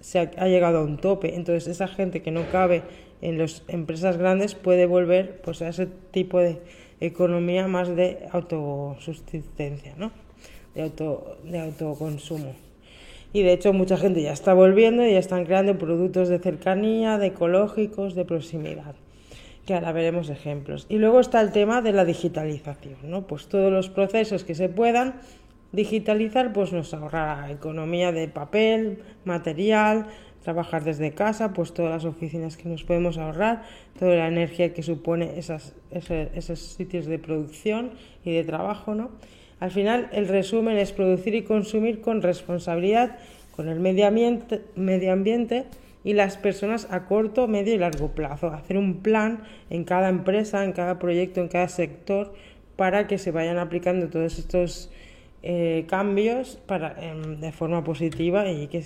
se 0.00 0.18
ha, 0.18 0.48
llegado 0.48 0.80
a 0.80 0.84
un 0.84 0.98
tope. 0.98 1.34
Entonces 1.34 1.66
esa 1.66 1.88
gente 1.88 2.20
que 2.20 2.30
no 2.30 2.42
cabe 2.52 2.82
en 3.22 3.38
las 3.38 3.62
empresas 3.68 4.18
grandes 4.18 4.54
puede 4.54 4.84
volver 4.84 5.40
pues 5.40 5.62
a 5.62 5.68
ese 5.68 5.86
tipo 6.10 6.38
de 6.40 6.58
economía 7.00 7.66
más 7.68 7.88
de 7.88 8.18
autosusistencia, 8.32 9.94
¿no? 9.96 10.12
de, 10.74 10.82
auto, 10.82 11.38
de 11.42 11.60
autoconsumo. 11.60 12.54
Y 13.32 13.44
de 13.44 13.54
hecho 13.54 13.72
mucha 13.72 13.96
gente 13.96 14.20
ya 14.20 14.34
está 14.34 14.52
volviendo 14.52 15.06
y 15.06 15.12
ya 15.12 15.20
están 15.20 15.46
creando 15.46 15.78
productos 15.78 16.28
de 16.28 16.38
cercanía, 16.38 17.16
de 17.16 17.28
ecológicos, 17.28 18.14
de 18.14 18.26
proximidad, 18.26 18.94
que 19.66 19.74
ahora 19.74 19.92
veremos 19.92 20.28
ejemplos. 20.30 20.86
Y 20.88 20.98
luego 20.98 21.20
está 21.20 21.40
el 21.40 21.52
tema 21.52 21.82
de 21.82 21.92
la 21.92 22.04
digitalización, 22.04 22.96
¿no? 23.04 23.26
Pues 23.26 23.48
todos 23.48 23.72
los 23.72 23.88
procesos 23.88 24.44
que 24.44 24.54
se 24.54 24.68
puedan 24.68 25.14
digitalizar, 25.72 26.52
pues 26.52 26.72
nos 26.72 26.94
ahorrará 26.94 27.50
economía 27.50 28.12
de 28.12 28.28
papel, 28.28 29.02
material, 29.24 30.06
trabajar 30.44 30.84
desde 30.84 31.12
casa, 31.12 31.52
pues 31.52 31.72
todas 31.72 31.90
las 31.90 32.04
oficinas 32.04 32.56
que 32.56 32.68
nos 32.68 32.84
podemos 32.84 33.18
ahorrar, 33.18 33.62
toda 33.98 34.14
la 34.14 34.28
energía 34.28 34.74
que 34.74 34.82
supone 34.82 35.38
esas, 35.38 35.74
esos 35.90 36.58
sitios 36.60 37.06
de 37.06 37.18
producción 37.18 37.92
y 38.24 38.32
de 38.32 38.44
trabajo, 38.44 38.94
¿no? 38.94 39.10
Al 39.60 39.70
final, 39.70 40.08
el 40.12 40.28
resumen 40.28 40.76
es 40.76 40.92
producir 40.92 41.34
y 41.34 41.42
consumir 41.42 42.02
con 42.02 42.20
responsabilidad 42.22 43.16
con 43.56 43.68
el 43.68 43.80
medio 43.80 44.06
ambiente, 44.06 44.62
medio 44.74 45.12
ambiente 45.12 45.64
y 46.04 46.12
las 46.12 46.36
personas 46.36 46.86
a 46.90 47.06
corto, 47.06 47.48
medio 47.48 47.74
y 47.74 47.78
largo 47.78 48.10
plazo. 48.10 48.48
Hacer 48.48 48.76
un 48.76 49.00
plan 49.00 49.42
en 49.70 49.84
cada 49.84 50.10
empresa, 50.10 50.62
en 50.62 50.72
cada 50.72 50.98
proyecto, 50.98 51.40
en 51.40 51.48
cada 51.48 51.68
sector, 51.68 52.34
para 52.76 53.06
que 53.06 53.18
se 53.18 53.30
vayan 53.30 53.58
aplicando 53.58 54.08
todos 54.08 54.38
estos 54.38 54.90
eh, 55.42 55.86
cambios 55.88 56.58
para, 56.66 56.94
em, 57.00 57.40
de 57.40 57.52
forma 57.52 57.82
positiva 57.82 58.48
y 58.50 58.68
que, 58.68 58.84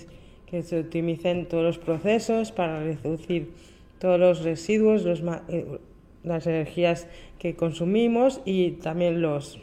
se 0.63 0.79
optimicen 0.79 1.45
todos 1.45 1.63
los 1.63 1.77
procesos 1.77 2.51
para 2.51 2.83
reducir 2.83 3.51
todos 3.99 4.19
los 4.19 4.43
residuos, 4.43 5.03
los, 5.03 5.21
eh, 5.49 5.77
las 6.23 6.47
energías 6.47 7.07
que 7.37 7.55
consumimos 7.55 8.41
y 8.45 8.71
también 8.71 9.21
los 9.21 9.59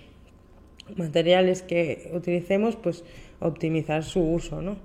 materiales 0.96 1.62
que 1.62 2.10
utilicemos, 2.14 2.76
pues 2.76 3.04
optimizar 3.40 4.04
su 4.04 4.20
uso, 4.20 4.62
¿no? 4.62 4.76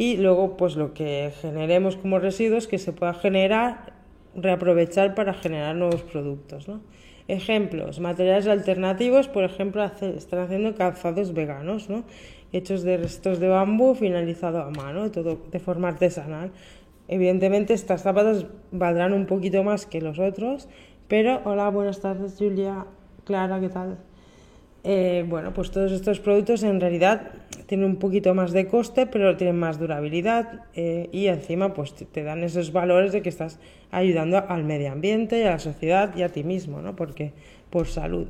Y 0.00 0.16
luego, 0.16 0.56
pues 0.56 0.76
lo 0.76 0.94
que 0.94 1.30
generemos 1.42 1.94
como 1.96 2.18
residuos 2.18 2.66
que 2.66 2.78
se 2.78 2.94
pueda 2.94 3.12
generar, 3.12 3.92
reaprovechar 4.34 5.14
para 5.14 5.34
generar 5.34 5.76
nuevos 5.76 6.00
productos, 6.04 6.66
¿no? 6.68 6.80
Ejemplos, 7.28 8.00
materiales 8.00 8.46
alternativos, 8.46 9.28
por 9.28 9.44
ejemplo, 9.44 9.84
están 9.84 10.38
haciendo 10.38 10.74
calzados 10.74 11.34
veganos, 11.34 11.90
¿no? 11.90 12.04
Hechos 12.50 12.82
de 12.82 12.96
restos 12.96 13.40
de 13.40 13.48
bambú 13.48 13.94
finalizado 13.94 14.62
a 14.62 14.70
mano, 14.70 15.10
todo 15.10 15.38
de 15.52 15.58
forma 15.58 15.88
artesanal. 15.88 16.50
Evidentemente 17.06 17.74
estas 17.74 18.00
zapatos 18.00 18.46
valdrán 18.72 19.12
un 19.12 19.26
poquito 19.26 19.62
más 19.64 19.84
que 19.84 20.00
los 20.00 20.18
otros, 20.18 20.70
pero 21.08 21.42
hola, 21.44 21.68
buenas 21.68 22.00
tardes 22.00 22.36
Julia, 22.38 22.86
Clara, 23.26 23.60
¿qué 23.60 23.68
tal? 23.68 23.98
Eh, 24.82 25.26
bueno, 25.28 25.52
pues 25.52 25.70
todos 25.70 25.92
estos 25.92 26.20
productos 26.20 26.62
en 26.62 26.80
realidad 26.80 27.32
tienen 27.66 27.86
un 27.86 27.96
poquito 27.96 28.34
más 28.34 28.52
de 28.52 28.66
coste, 28.66 29.06
pero 29.06 29.36
tienen 29.36 29.58
más 29.58 29.78
durabilidad 29.78 30.64
eh, 30.74 31.08
y 31.12 31.26
encima 31.26 31.74
pues 31.74 31.94
te 31.94 32.22
dan 32.22 32.42
esos 32.42 32.72
valores 32.72 33.12
de 33.12 33.20
que 33.20 33.28
estás 33.28 33.58
ayudando 33.90 34.42
al 34.48 34.64
medio 34.64 34.90
ambiente 34.90 35.46
a 35.46 35.52
la 35.52 35.58
sociedad 35.58 36.16
y 36.16 36.22
a 36.22 36.30
ti 36.30 36.44
mismo, 36.44 36.80
¿no? 36.80 36.96
Porque 36.96 37.32
por 37.68 37.86
salud. 37.86 38.26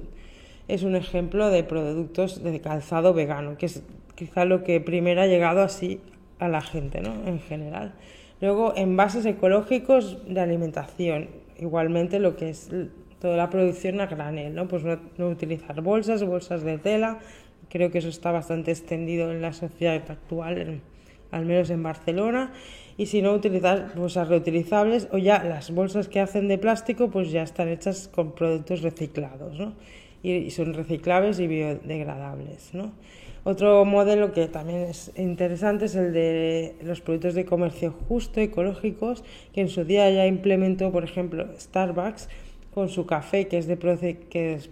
Es 0.67 0.83
un 0.83 0.97
ejemplo 0.97 1.51
de 1.51 1.65
productos 1.65 2.43
de 2.43 2.61
calzado 2.61 3.15
vegano, 3.15 3.57
que 3.57 3.67
es 3.67 3.83
quizá 4.15 4.45
lo 4.45 4.65
que 4.65 4.81
primero 4.81 5.23
ha 5.23 5.27
llegado 5.27 5.63
así 5.63 6.01
a 6.39 6.49
la 6.49 6.61
gente, 6.61 7.01
¿no? 7.01 7.15
En 7.27 7.41
general. 7.41 7.95
Luego, 8.41 8.75
envases 8.77 9.25
ecológicos 9.27 10.19
de 10.27 10.41
alimentación. 10.41 11.29
Igualmente 11.59 12.19
lo 12.19 12.37
que 12.37 12.51
es 12.51 12.71
toda 13.21 13.37
la 13.37 13.51
producción 13.51 14.01
a 14.01 14.07
granel, 14.07 14.55
¿no? 14.55 14.67
Pues 14.67 14.83
no, 14.85 15.29
utilizar 15.29 15.81
bolsas, 15.83 16.25
bolsas 16.25 16.63
de 16.63 16.79
tela. 16.79 17.19
Creo 17.69 17.91
que 17.91 17.99
eso 17.99 18.09
está 18.09 18.33
bastante 18.33 18.73
extendido 18.73 19.31
en 19.31 19.43
la 19.43 19.53
sociedad 19.53 20.03
actual, 20.09 20.81
al 21.31 21.47
menos 21.47 21.71
en 21.71 21.83
Barcelona. 21.83 22.53
Y 22.97 23.07
si 23.07 23.23
no, 23.23 23.33
utilizar 23.33 23.95
bolsas 23.95 24.29
reutilizables 24.29 25.09
o 25.13 25.19
ya 25.19 25.45
las 25.45 25.71
bolsas 25.71 26.09
que 26.09 26.21
hacen 26.21 26.49
de 26.49 26.59
plástico, 26.59 27.11
pues 27.11 27.31
ya 27.31 27.43
están 27.43 27.69
hechas 27.69 28.09
con 28.09 28.33
productos 28.33 28.83
reciclados, 28.83 29.59
¿no? 29.59 29.75
Y, 30.23 30.51
son 30.51 30.75
reciclables 30.75 31.41
y 31.41 31.47
biodegradables, 31.47 32.75
¿no? 32.75 32.93
Otro 33.43 33.87
modelo 33.87 34.33
que 34.33 34.49
también 34.49 34.81
es 34.81 35.13
interesante 35.17 35.87
es 35.87 35.95
el 35.95 36.13
de 36.13 36.75
los 36.83 37.01
productos 37.01 37.35
de 37.35 37.47
comercio 37.47 37.95
justo, 38.07 38.39
ecológicos, 38.39 39.25
que 39.55 39.63
en 39.63 39.71
su 39.71 39.85
día 39.85 40.11
ya 40.11 40.27
implementó, 40.27 40.93
por 40.93 41.05
ejemplo, 41.05 41.49
Starbucks, 41.59 42.29
con 42.75 42.89
su 42.89 43.07
café, 43.07 43.49
que 43.49 43.59
es 43.59 43.67
de, 43.67 43.79
que 43.79 44.55
es 44.55 44.71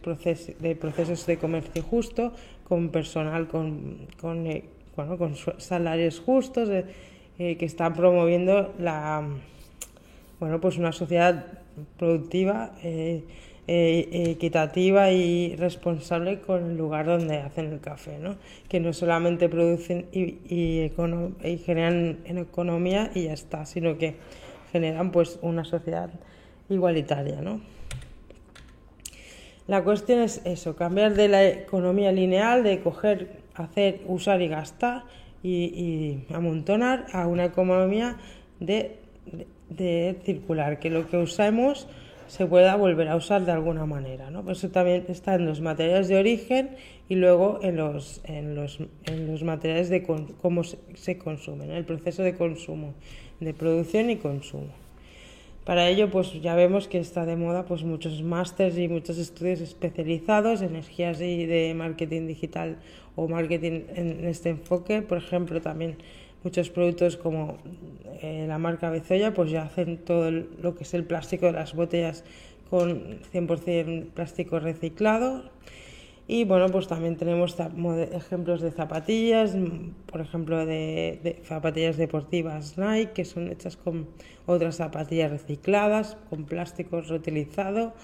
de 0.61 0.77
procesos 0.77 1.27
de 1.27 1.37
comercio 1.39 1.83
justo, 1.83 2.33
con 2.69 2.91
personal 2.91 3.49
con, 3.49 4.07
con, 4.21 4.47
eh, 4.47 4.65
bueno, 4.95 5.19
con 5.19 5.35
salarios 5.59 6.21
justos, 6.21 6.69
eh, 6.69 7.57
que 7.57 7.65
están 7.65 7.95
promoviendo 7.95 8.75
la, 8.79 9.27
bueno, 10.39 10.61
pues 10.61 10.77
una 10.77 10.93
sociedad 10.93 11.47
productiva, 11.99 12.73
eh, 12.83 13.25
equitativa 13.71 15.11
y 15.13 15.55
responsable 15.57 16.41
con 16.41 16.71
el 16.71 16.79
lugar 16.79 17.05
donde 17.05 17.37
hacen 17.37 17.67
el 17.67 17.81
café, 17.81 18.19
¿no? 18.19 18.37
que 18.67 18.81
no 18.81 18.95
solamente 18.95 19.51
producen 19.51 20.07
y, 20.11 20.39
y, 20.49 20.91
y 21.45 21.59
generan 21.59 22.19
en 22.25 22.39
economía 22.39 23.11
y 23.15 23.25
ya 23.25 23.35
está, 23.35 23.67
sino 23.67 23.99
que 23.99 24.15
generan 24.73 25.13
pues 25.13 25.39
una 25.43 25.65
sociedad 25.65 26.09
igualitaria. 26.71 27.43
¿no? 27.43 27.61
La 29.69 29.85
cuestión 29.85 30.21
es 30.21 30.41
eso, 30.47 30.77
cambiar 30.77 31.13
de 31.13 31.29
la 31.29 31.47
economía 31.47 32.11
lineal, 32.11 32.63
de 32.63 32.81
coger, 32.81 33.43
hacer, 33.55 34.01
usar 34.07 34.41
y 34.41 34.49
gastar 34.49 35.05
y, 35.43 36.21
amontonar 36.33 37.05
a 37.13 37.27
una 37.27 37.45
economía 37.45 38.17
de, 38.61 38.97
circular, 40.25 40.79
que 40.79 40.89
lo 40.89 41.07
que 41.11 41.19
usamos 41.19 41.87
se 42.29 42.47
pueda 42.47 42.77
volver 42.77 43.09
a 43.09 43.17
usar 43.17 43.45
de 43.45 43.53
alguna 43.53 43.85
manera. 43.85 44.31
¿no? 44.31 44.51
eso 44.51 44.71
también 44.71 45.05
está 45.09 45.35
en 45.35 45.45
los 45.45 45.61
materiales 45.61 46.09
de 46.09 46.17
origen 46.17 46.71
y 47.11 47.17
luego 47.17 47.61
en 47.63 47.77
los, 47.77 48.23
en 48.25 48.55
los, 48.55 48.79
en 49.05 49.31
los 49.31 49.43
materiales 49.43 49.91
de 49.91 50.03
cómo 50.03 50.65
se, 50.65 51.19
consumen, 51.19 51.73
el 51.73 51.85
proceso 51.85 52.23
de 52.23 52.35
consumo, 52.35 52.95
de 53.39 53.53
producción 53.53 54.09
y 54.09 54.17
consumo. 54.17 54.88
Para 55.69 55.87
ello, 55.87 56.09
pues 56.11 56.33
ya 56.41 56.55
vemos 56.55 56.89
que 56.89 56.99
está 56.99 57.27
de 57.27 57.37
moda 57.37 57.67
pues 57.67 57.85
muchos 57.85 58.23
másters 58.23 58.79
y 58.79 58.89
muchos 58.89 59.19
estudios 59.19 59.61
especializados 59.61 60.63
en 60.63 60.71
energías 60.71 61.21
y 61.21 61.45
de 61.45 61.75
marketing 61.75 62.27
digital 62.27 62.79
o 63.17 63.29
marketing 63.29 63.83
en 63.95 64.25
este 64.27 64.49
enfoque. 64.49 65.03
Por 65.03 65.19
ejemplo, 65.19 65.61
también 65.61 65.99
muchos 66.43 66.71
productos 66.71 67.19
como 67.19 67.59
eh, 68.23 68.47
la 68.49 68.57
marca 68.57 68.89
Bezoya, 68.89 69.35
pues 69.35 69.51
ya 69.51 69.65
hacen 69.65 69.99
todo 69.99 70.31
lo 70.31 70.75
que 70.75 70.85
es 70.85 70.95
el 70.95 71.05
plástico 71.05 71.45
de 71.45 71.53
las 71.53 71.75
botellas 71.75 72.25
con 72.71 73.21
100% 73.31 74.07
plástico 74.13 74.61
reciclado. 74.61 75.51
Y 76.31 76.45
bueno, 76.45 76.67
pues 76.69 76.87
también 76.87 77.17
tenemos 77.17 77.57
ejemplos 78.13 78.61
de 78.61 78.71
zapatillas, 78.71 79.57
por 80.05 80.21
ejemplo, 80.21 80.67
de, 80.67 81.41
zapatillas 81.45 81.97
deportivas 81.97 82.77
Nike, 82.77 83.13
que 83.13 83.25
son 83.25 83.51
hechas 83.51 83.79
con 83.79 84.07
otras 84.45 84.77
zapatillas 84.77 85.31
recicladas, 85.31 86.19
con 86.29 86.45
plástico 86.45 87.01
reutilizado. 87.01 87.95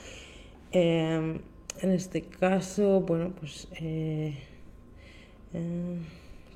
Em, 0.72 1.40
en 1.82 1.90
este 1.90 2.22
caso, 2.22 3.02
bueno, 3.02 3.30
pues 3.38 3.68
eh, 3.78 4.34
eh, 5.52 5.98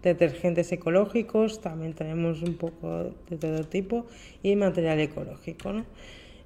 detergentes 0.02 0.72
ecológicos, 0.72 1.60
también 1.60 1.92
tenemos 1.92 2.40
un 2.40 2.54
poco 2.54 3.12
de 3.28 3.36
todo 3.36 3.64
tipo, 3.64 4.06
y 4.42 4.56
material 4.56 5.00
ecológico, 5.00 5.74
¿no? 5.74 5.84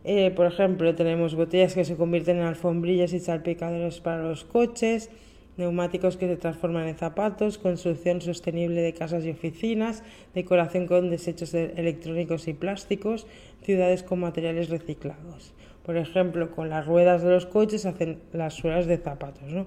Eh, 0.05 0.33
por 0.35 0.47
ejemplo, 0.47 0.95
tenemos 0.95 1.35
botellas 1.35 1.75
que 1.75 1.85
se 1.85 1.97
convierten 1.97 2.39
en 2.39 2.45
alfombrillas 2.45 3.13
y 3.13 3.21
salpicaderos 3.21 4.01
para 4.01 4.23
los 4.23 4.45
coches, 4.45 5.11
neumáticos 5.57 6.17
que 6.17 6.27
se 6.27 6.37
transforman 6.37 6.89
en 6.89 6.97
zapatos, 6.97 7.59
construcción 7.59 8.21
sostenible 8.21 8.81
de 8.81 8.95
casas 8.95 9.25
y 9.25 9.31
oficinas, 9.31 10.03
decoración 10.35 10.87
con 10.87 11.11
desechos 11.11 11.55
electrónicos 11.55 12.49
y 12.49 12.55
plásticos, 12.55 13.27
ciudades 13.63 14.03
con 14.03 14.21
materiales 14.21 14.71
reciclados. 14.71 15.55
Por 15.85 15.97
ejemplo, 15.97 16.51
con 16.51 16.69
las 16.69 16.87
ruedas 16.87 17.23
de 17.23 17.31
los 17.31 17.47
coches 17.47 17.87
hacen 17.87 18.19
las 18.33 18.55
suelas 18.55 18.87
de 18.87 18.99
zapatos. 18.99 19.53
¿no? 19.53 19.67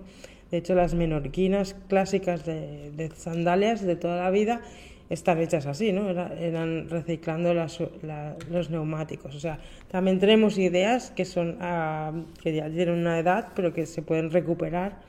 De 0.51 0.57
hecho, 0.57 0.75
las 0.75 0.95
menorquinas 0.95 1.75
clásicas 1.87 2.45
de, 2.45 2.91
de 2.91 3.09
sandalias 3.11 3.85
de 3.85 3.95
toda 3.95 4.23
la 4.23 4.31
vida 4.31 4.61
están 5.09 5.39
hechas 5.39 5.65
así, 5.65 5.91
¿no? 5.91 6.09
eran 6.09 6.89
reciclando 6.89 7.53
los 7.53 8.69
neumáticos. 8.69 9.35
O 9.35 9.39
sea, 9.39 9.59
también 9.89 10.19
tenemos 10.19 10.57
ideas 10.57 11.11
que 11.11 11.25
son 11.25 11.57
ah, 11.61 12.11
que 12.41 12.53
ya 12.55 12.69
tienen 12.69 12.95
una 12.95 13.19
edad, 13.19 13.49
pero 13.55 13.73
que 13.73 13.85
se 13.85 14.01
pueden 14.01 14.31
recuperar 14.31 14.99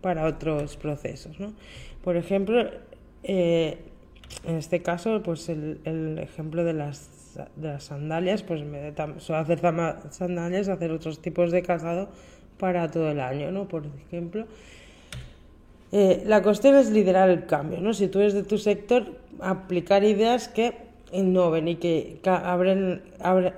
para 0.00 0.26
otros 0.26 0.76
procesos, 0.76 1.40
¿no? 1.40 1.52
Por 2.04 2.16
ejemplo, 2.16 2.70
eh, 3.24 3.78
en 4.44 4.56
este 4.56 4.82
caso, 4.82 5.22
pues 5.22 5.48
el, 5.48 6.18
ejemplo 6.22 6.62
de 6.64 6.74
las, 6.74 7.34
de 7.56 7.68
las 7.68 7.84
sandalias, 7.84 8.42
pues 8.42 8.60
en 8.60 8.72
vez 8.72 8.94
de 8.94 9.34
hacer 9.34 9.60
sandalias, 10.10 10.68
hacer 10.68 10.92
otros 10.92 11.20
tipos 11.20 11.50
de 11.50 11.62
calzado 11.62 12.08
para 12.58 12.90
todo 12.90 13.10
el 13.10 13.20
año, 13.20 13.50
¿no? 13.50 13.66
Por 13.68 13.84
ejemplo. 14.06 14.46
Eh, 15.98 16.24
la 16.26 16.42
cuestión 16.42 16.74
es 16.74 16.90
liderar 16.90 17.30
el 17.30 17.46
cambio, 17.46 17.80
¿no? 17.80 17.94
Si 17.94 18.08
tú 18.08 18.20
eres 18.20 18.34
de 18.34 18.42
tu 18.42 18.58
sector, 18.58 19.16
aplicar 19.40 20.04
ideas 20.04 20.46
que 20.46 20.74
innoven 21.10 21.68
y 21.68 21.76
que 21.76 22.20
abren, 22.22 23.00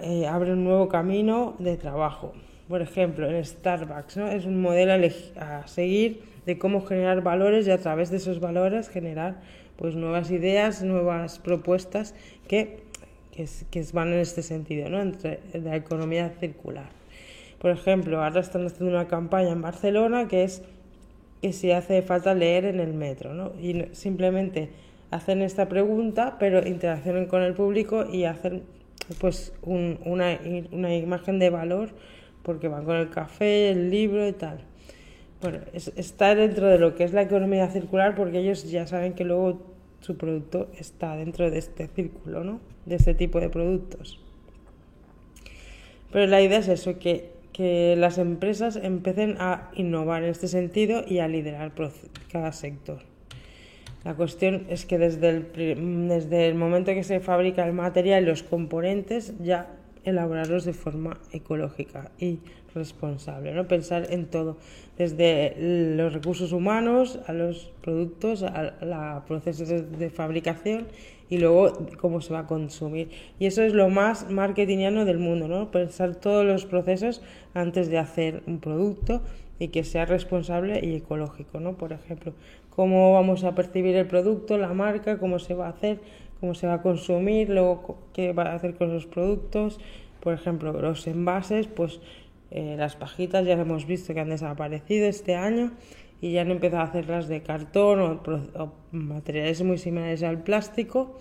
eh, 0.03 0.25
abren 0.25 0.53
un 0.53 0.63
nuevo 0.63 0.89
camino 0.89 1.57
de 1.59 1.77
trabajo. 1.77 2.35
Por 2.69 2.81
ejemplo, 2.81 3.29
en 3.29 3.45
Starbucks, 3.45 4.19
¿no? 4.19 4.29
Es 4.29 4.45
un 4.45 4.63
modelo 4.63 4.93
a, 5.35 5.67
seguir 5.67 6.23
de 6.47 6.59
cómo 6.61 6.87
generar 6.87 7.25
valores 7.25 7.67
y 7.67 7.73
a 7.73 7.79
través 7.79 8.09
de 8.13 8.19
esos 8.19 8.39
valores 8.39 8.89
generar 8.89 9.41
pues 9.75 9.97
nuevas 9.97 10.31
ideas, 10.31 10.85
nuevas 10.85 11.41
propuestas 11.41 12.15
que, 12.47 12.85
que, 13.33 13.85
van 13.93 14.13
en 14.13 14.21
este 14.21 14.45
sentido, 14.45 14.89
¿no? 14.89 15.01
Entre 15.01 15.41
la 15.55 15.75
economía 15.75 16.31
circular. 16.39 16.91
Por 17.59 17.73
ejemplo, 17.73 18.23
ahora 18.23 18.39
están 18.39 18.65
haciendo 18.65 18.97
una 18.97 19.09
campaña 19.09 19.51
en 19.51 19.61
Barcelona 19.61 20.29
que 20.29 20.45
es 20.45 20.63
que 21.41 21.53
si 21.53 21.71
hace 21.71 22.03
falta 22.03 22.35
leer 22.35 22.65
en 22.65 22.81
el 22.81 22.93
metro, 22.93 23.35
¿no? 23.35 23.53
Y 23.61 23.87
simplemente 23.93 24.71
hacen 25.11 25.43
esta 25.43 25.69
pregunta, 25.69 26.37
pero 26.39 26.67
interaccionan 26.67 27.27
con 27.27 27.43
el 27.43 27.55
público 27.55 28.07
y 28.11 28.25
hacen 28.25 28.63
pues 29.21 29.53
una, 29.63 30.39
una, 30.71 30.95
imagen 30.95 31.39
de 31.39 31.51
valor 31.51 31.91
porque 32.43 32.69
van 32.69 32.85
con 32.85 32.97
el 32.97 33.09
café, 33.11 33.71
el 33.71 33.91
libro 33.91 34.27
y 34.27 34.33
tal. 34.33 34.61
Bueno, 35.41 35.61
está 35.73 36.35
dentro 36.35 36.67
de 36.67 36.79
lo 36.79 36.95
que 36.95 37.05
es 37.05 37.13
la 37.13 37.23
economía 37.23 37.69
circular 37.69 38.15
porque 38.15 38.41
ellos 38.41 38.69
ya 38.71 38.87
saben 38.87 39.15
que 39.15 39.25
luego 39.25 39.63
su 40.01 40.17
producto 40.17 40.69
está 40.79 41.17
dentro 41.17 41.51
de 41.51 41.59
este 41.59 41.87
círculo, 41.89 42.45
¿no? 42.45 42.61
De 42.87 42.97
este 42.97 43.15
tipo 43.15 43.41
de 43.41 43.49
productos. 43.49 44.21
Pero 46.13 46.27
la 46.27 46.41
idea 46.41 46.59
es 46.59 46.69
eso, 46.69 46.99
que 46.99 47.31
que 47.59 47.97
las 47.97 48.19
empresas 48.19 48.77
empiecen 48.77 49.35
a 49.41 49.73
innovar 49.75 50.23
en 50.23 50.31
este 50.31 50.47
sentido 50.47 51.03
y 51.05 51.19
a 51.19 51.27
liderar 51.27 51.73
cada 52.31 52.53
sector. 52.53 53.01
La 54.05 54.15
cuestión 54.15 54.65
es 54.69 54.87
que 54.87 54.97
desde 54.97 55.29
el, 55.31 56.07
desde 56.07 56.47
el 56.47 56.55
momento 56.55 56.95
que 56.95 57.03
se 57.03 57.19
fabrica 57.19 57.67
el 57.67 57.73
material 57.73 58.23
y 58.23 58.27
los 58.27 58.45
componentes, 58.45 59.35
ya 59.41 59.75
elaborarlos 60.05 60.67
de 60.67 60.73
forma 60.73 61.19
ecológica 61.33 62.13
y 62.21 62.39
responsable, 62.77 63.53
¿no? 63.53 63.67
Pensar 63.67 64.07
en 64.11 64.27
todo, 64.27 64.59
desde 64.97 65.57
los 65.97 66.13
recursos 66.13 66.53
humanos 66.53 67.19
a 67.27 67.33
los 67.33 67.73
productos, 67.83 68.45
a 68.45 68.73
los 68.83 69.25
procesos 69.25 69.99
de 69.99 70.11
fabricación 70.11 70.87
y 71.31 71.39
luego 71.39 71.73
cómo 72.01 72.21
se 72.21 72.33
va 72.33 72.41
a 72.41 72.47
consumir. 72.47 73.11
Y 73.39 73.47
eso 73.47 73.63
es 73.63 73.75
lo 73.75 73.89
más 73.89 74.31
marketingiano 74.31 75.05
del 75.05 75.19
mundo, 75.19 75.49
¿no? 75.49 75.71
Pensar 75.71 76.17
todos 76.17 76.45
los 76.45 76.67
procesos 76.67 77.23
antes 77.55 77.89
de 77.89 77.99
hacer 77.99 78.43
un 78.47 78.61
producto 78.61 79.23
y 79.59 79.69
que 79.69 79.85
sea 79.85 80.05
responsable 80.05 80.81
y 80.83 80.95
ecológico, 80.97 81.61
¿no? 81.61 81.75
Por 81.75 81.93
ejemplo, 81.93 82.33
cómo 82.71 83.13
vamos 83.13 83.45
a 83.45 83.55
percibir 83.55 83.97
el 83.97 84.07
producto, 84.07 84.57
la 84.57 84.73
marca, 84.73 85.19
cómo 85.19 85.39
se 85.39 85.55
va 85.55 85.67
a 85.67 85.71
hacer, 85.71 85.99
cómo 86.41 86.55
se 86.55 86.67
va 86.67 86.75
a 86.75 86.83
consumir, 86.83 87.51
luego 87.51 87.99
qué 88.13 88.33
va 88.33 88.45
a 88.45 88.55
hacer 88.55 88.75
con 88.75 88.93
los 88.93 89.07
productos, 89.07 89.81
por 90.21 90.35
ejemplo, 90.35 90.73
los 90.73 91.07
envases, 91.07 91.67
pues 91.67 92.01
eh, 92.51 92.77
las 92.79 92.97
pajitas 92.97 93.45
ya 93.45 93.55
hemos 93.55 93.87
visto 93.87 94.15
que 94.15 94.21
han 94.21 94.31
desaparecido 94.31 95.07
este 95.07 95.35
año 95.35 95.73
y 96.21 96.33
ya 96.33 96.43
han 96.43 96.51
empezado 96.51 96.83
a 96.83 96.87
hacerlas 96.87 97.29
de 97.29 97.43
cartón 97.43 98.01
o, 98.01 98.73
materiales 98.93 99.63
muy 99.63 99.79
similares 99.79 100.23
al 100.23 100.43
plástico, 100.43 101.19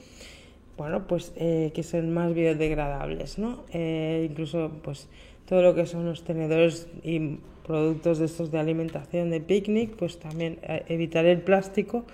bueno, 0.77 1.07
pues 1.07 1.33
eh, 1.35 1.71
que 1.73 1.83
son 1.83 2.13
más 2.13 2.33
biodegradables, 2.33 3.39
¿no? 3.39 3.63
Eh, 3.73 4.27
incluso, 4.29 4.71
pues 4.83 5.09
todo 5.47 5.61
lo 5.61 5.75
que 5.75 5.85
son 5.85 6.05
los 6.05 6.23
tenedores 6.23 6.87
y 7.03 7.39
productos 7.65 8.19
de 8.19 8.25
estos 8.25 8.51
de 8.51 8.59
alimentación 8.59 9.29
de 9.29 9.41
picnic, 9.41 9.95
pues 9.95 10.19
también 10.19 10.59
eh, 10.63 10.83
evitar 10.87 11.25
el 11.25 11.41
plástico 11.41 12.05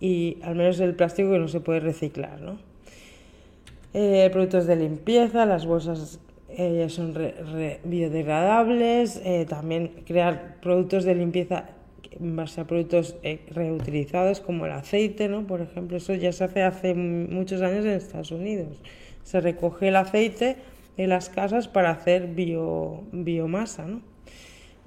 y 0.00 0.38
al 0.42 0.56
menos 0.56 0.80
el 0.80 0.94
plástico 0.94 1.30
que 1.30 1.38
no 1.38 1.48
se 1.48 1.60
puede 1.60 1.80
reciclar, 1.80 2.40
¿no? 2.40 2.58
productos 4.32 4.68
de 4.68 4.76
limpieza, 4.76 5.46
las 5.46 5.66
bolsas 5.66 6.20
son 6.86 7.12
biodegradables, 7.82 9.20
también 9.48 10.04
crear 10.06 10.58
productos 10.60 11.02
de 11.02 11.16
limpieza 11.16 11.70
base 12.18 12.60
a 12.60 12.66
productos 12.66 13.16
eh, 13.22 13.40
reutilizados 13.50 14.40
como 14.40 14.66
el 14.66 14.72
aceite, 14.72 15.28
¿no? 15.28 15.46
Por 15.46 15.60
ejemplo, 15.60 15.96
eso 15.96 16.14
ya 16.14 16.32
se 16.32 16.44
hace 16.44 16.62
hace 16.62 16.94
muchos 16.94 17.62
años 17.62 17.84
en 17.84 17.92
Estados 17.92 18.30
Unidos. 18.30 18.80
Se 19.22 19.40
recoge 19.40 19.88
el 19.88 19.96
aceite 19.96 20.56
de 20.96 21.06
las 21.06 21.28
casas 21.28 21.68
para 21.68 21.90
hacer 21.90 22.28
bio, 22.28 23.02
biomasa, 23.12 23.86
¿no? 23.86 24.02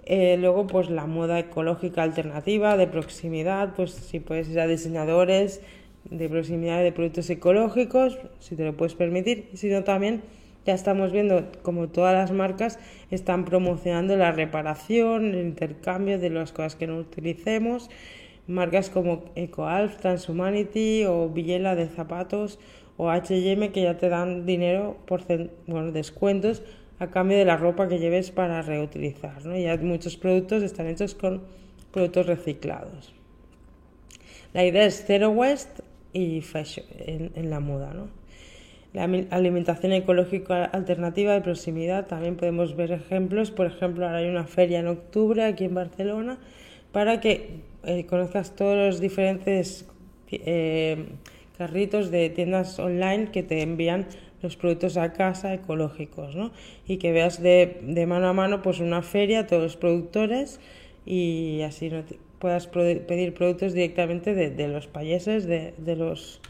Eh, 0.06 0.36
luego, 0.38 0.68
pues 0.68 0.90
la 0.90 1.06
moda 1.06 1.40
ecológica 1.40 2.04
alternativa, 2.04 2.76
de 2.76 2.88
proximidad, 2.88 3.74
pues 3.74 3.92
si 3.92 4.20
puedes 4.20 4.50
ir 4.50 4.60
a 4.60 4.68
diseñadores 4.68 5.62
de 6.10 6.28
proximidad 6.28 6.84
de 6.84 6.92
productos 6.92 7.30
ecológicos, 7.30 8.20
si 8.40 8.56
te 8.56 8.66
lo 8.66 8.76
puedes 8.76 8.96
permitir, 8.96 9.50
y 9.54 9.58
si 9.58 9.70
no 9.70 9.84
también 9.84 10.22
ya 10.66 10.74
estamos 10.74 11.12
viendo 11.12 11.52
como 11.62 11.90
todas 11.90 12.14
las 12.14 12.32
marcas 12.32 12.80
están 13.12 13.46
promocionando 13.46 14.16
la 14.16 14.32
reparación, 14.32 15.34
el 15.34 15.46
intercambio 15.46 16.20
de 16.20 16.30
las 16.30 16.52
cosas 16.52 16.76
que 16.76 16.88
no 16.88 16.98
utilicemos. 16.98 17.90
Marcas 18.48 18.90
como 18.90 19.26
EcoAlf, 19.36 19.98
Transhumanity 19.98 21.06
o 21.06 21.30
Villela 21.30 21.76
de 21.76 21.88
zapatos 21.88 22.60
o 22.98 23.10
H&M 23.10 23.72
que 23.72 23.82
ya 23.82 23.98
te 23.98 24.10
dan 24.10 24.46
dinero 24.46 24.98
por 25.06 25.24
bueno, 25.68 25.92
descuentos 25.92 26.62
a 27.00 27.08
cambio 27.08 27.38
de 27.38 27.46
la 27.46 27.58
ropa 27.58 27.88
que 27.88 28.00
lleves 28.00 28.32
para 28.32 28.62
reutilizar. 28.62 29.46
¿no? 29.46 29.58
Ya 29.58 29.76
muchos 29.78 30.18
productos 30.18 30.64
están 30.64 30.88
hechos 30.88 31.16
con 31.16 31.42
productos 31.92 32.28
reciclados. 32.28 33.14
La 34.54 34.66
idea 34.66 34.86
es 34.86 35.04
cero 35.06 35.30
waste 35.32 35.84
y 36.14 36.42
fashion 36.42 36.86
en, 37.00 37.32
en 37.36 37.50
la 37.50 37.60
moda. 37.60 37.94
¿no? 37.94 38.23
La 38.94 39.04
alimentación 39.32 39.92
ecológica 39.92 40.66
alternativa 40.66 41.34
de 41.34 41.42
proximidad. 41.42 42.08
También 42.08 42.36
podemos 42.36 42.76
ver 42.76 42.92
ejemplos. 42.92 43.52
Por 43.52 43.66
ejemplo, 43.66 44.06
ahora 44.06 44.20
hay 44.20 44.30
una 44.30 44.46
feria 44.46 44.80
en 44.80 44.88
octubre 44.88 45.44
aquí 45.44 45.66
en 45.66 45.74
Barcelona 45.74 46.38
para 46.92 47.20
que 47.20 47.62
eh, 47.84 48.06
conozcas 48.06 48.56
todos 48.56 48.78
los 48.78 49.00
diferentes 49.00 49.88
eh, 50.32 51.06
carritos 51.58 52.12
de 52.12 52.30
tiendas 52.30 52.80
online 52.80 53.32
que 53.32 53.44
te 53.44 53.62
envían 53.62 54.06
los 54.44 54.58
productos 54.58 54.98
a 54.98 55.14
casa 55.14 55.54
ecológicos, 55.54 56.36
¿no? 56.36 56.52
Y 56.88 56.98
que 56.98 57.12
veas 57.12 57.42
de, 57.42 57.80
de 57.82 58.06
mano 58.06 58.28
a 58.28 58.34
mano 58.34 58.62
pues 58.62 58.80
una 58.80 59.02
feria, 59.02 59.48
todos 59.48 59.64
los 59.64 59.78
productores 59.78 60.60
y 61.06 61.62
así 61.62 61.90
no 61.90 62.04
puedas 62.40 62.68
pedir 62.68 63.34
productos 63.34 63.74
directamente 63.74 64.36
de, 64.36 64.52
de 64.52 64.68
los 64.68 64.88
países, 64.88 65.46
de, 65.46 65.74
de 65.78 65.96
los 65.96 66.42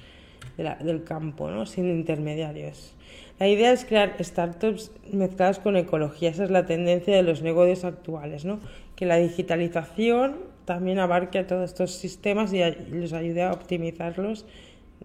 del 0.58 1.04
campo, 1.04 1.50
¿no? 1.50 1.66
sin 1.66 1.90
intermediarios. 1.90 2.94
La 3.40 3.48
idea 3.48 3.72
es 3.72 3.86
crear 3.86 4.16
startups 4.20 4.92
mezcladas 5.12 5.60
con 5.60 5.76
ecología. 5.76 6.30
Esa 6.30 6.44
es 6.44 6.52
la 6.52 6.66
tendencia 6.66 7.16
de 7.16 7.24
los 7.24 7.42
negocios 7.42 7.84
actuales, 7.84 8.46
¿no? 8.46 8.60
que 8.96 9.06
la 9.06 9.18
digitalización 9.18 10.36
también 10.66 11.00
abarque 11.00 11.40
a 11.40 11.48
todos 11.48 11.70
estos 11.70 11.92
sistemas 11.92 12.54
y 12.54 12.60
les 12.92 13.14
ayude 13.14 13.44
a 13.44 13.52
optimizarlos, 13.52 14.46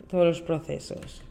todos 0.08 0.26
los 0.26 0.42
procesos. 0.42 1.22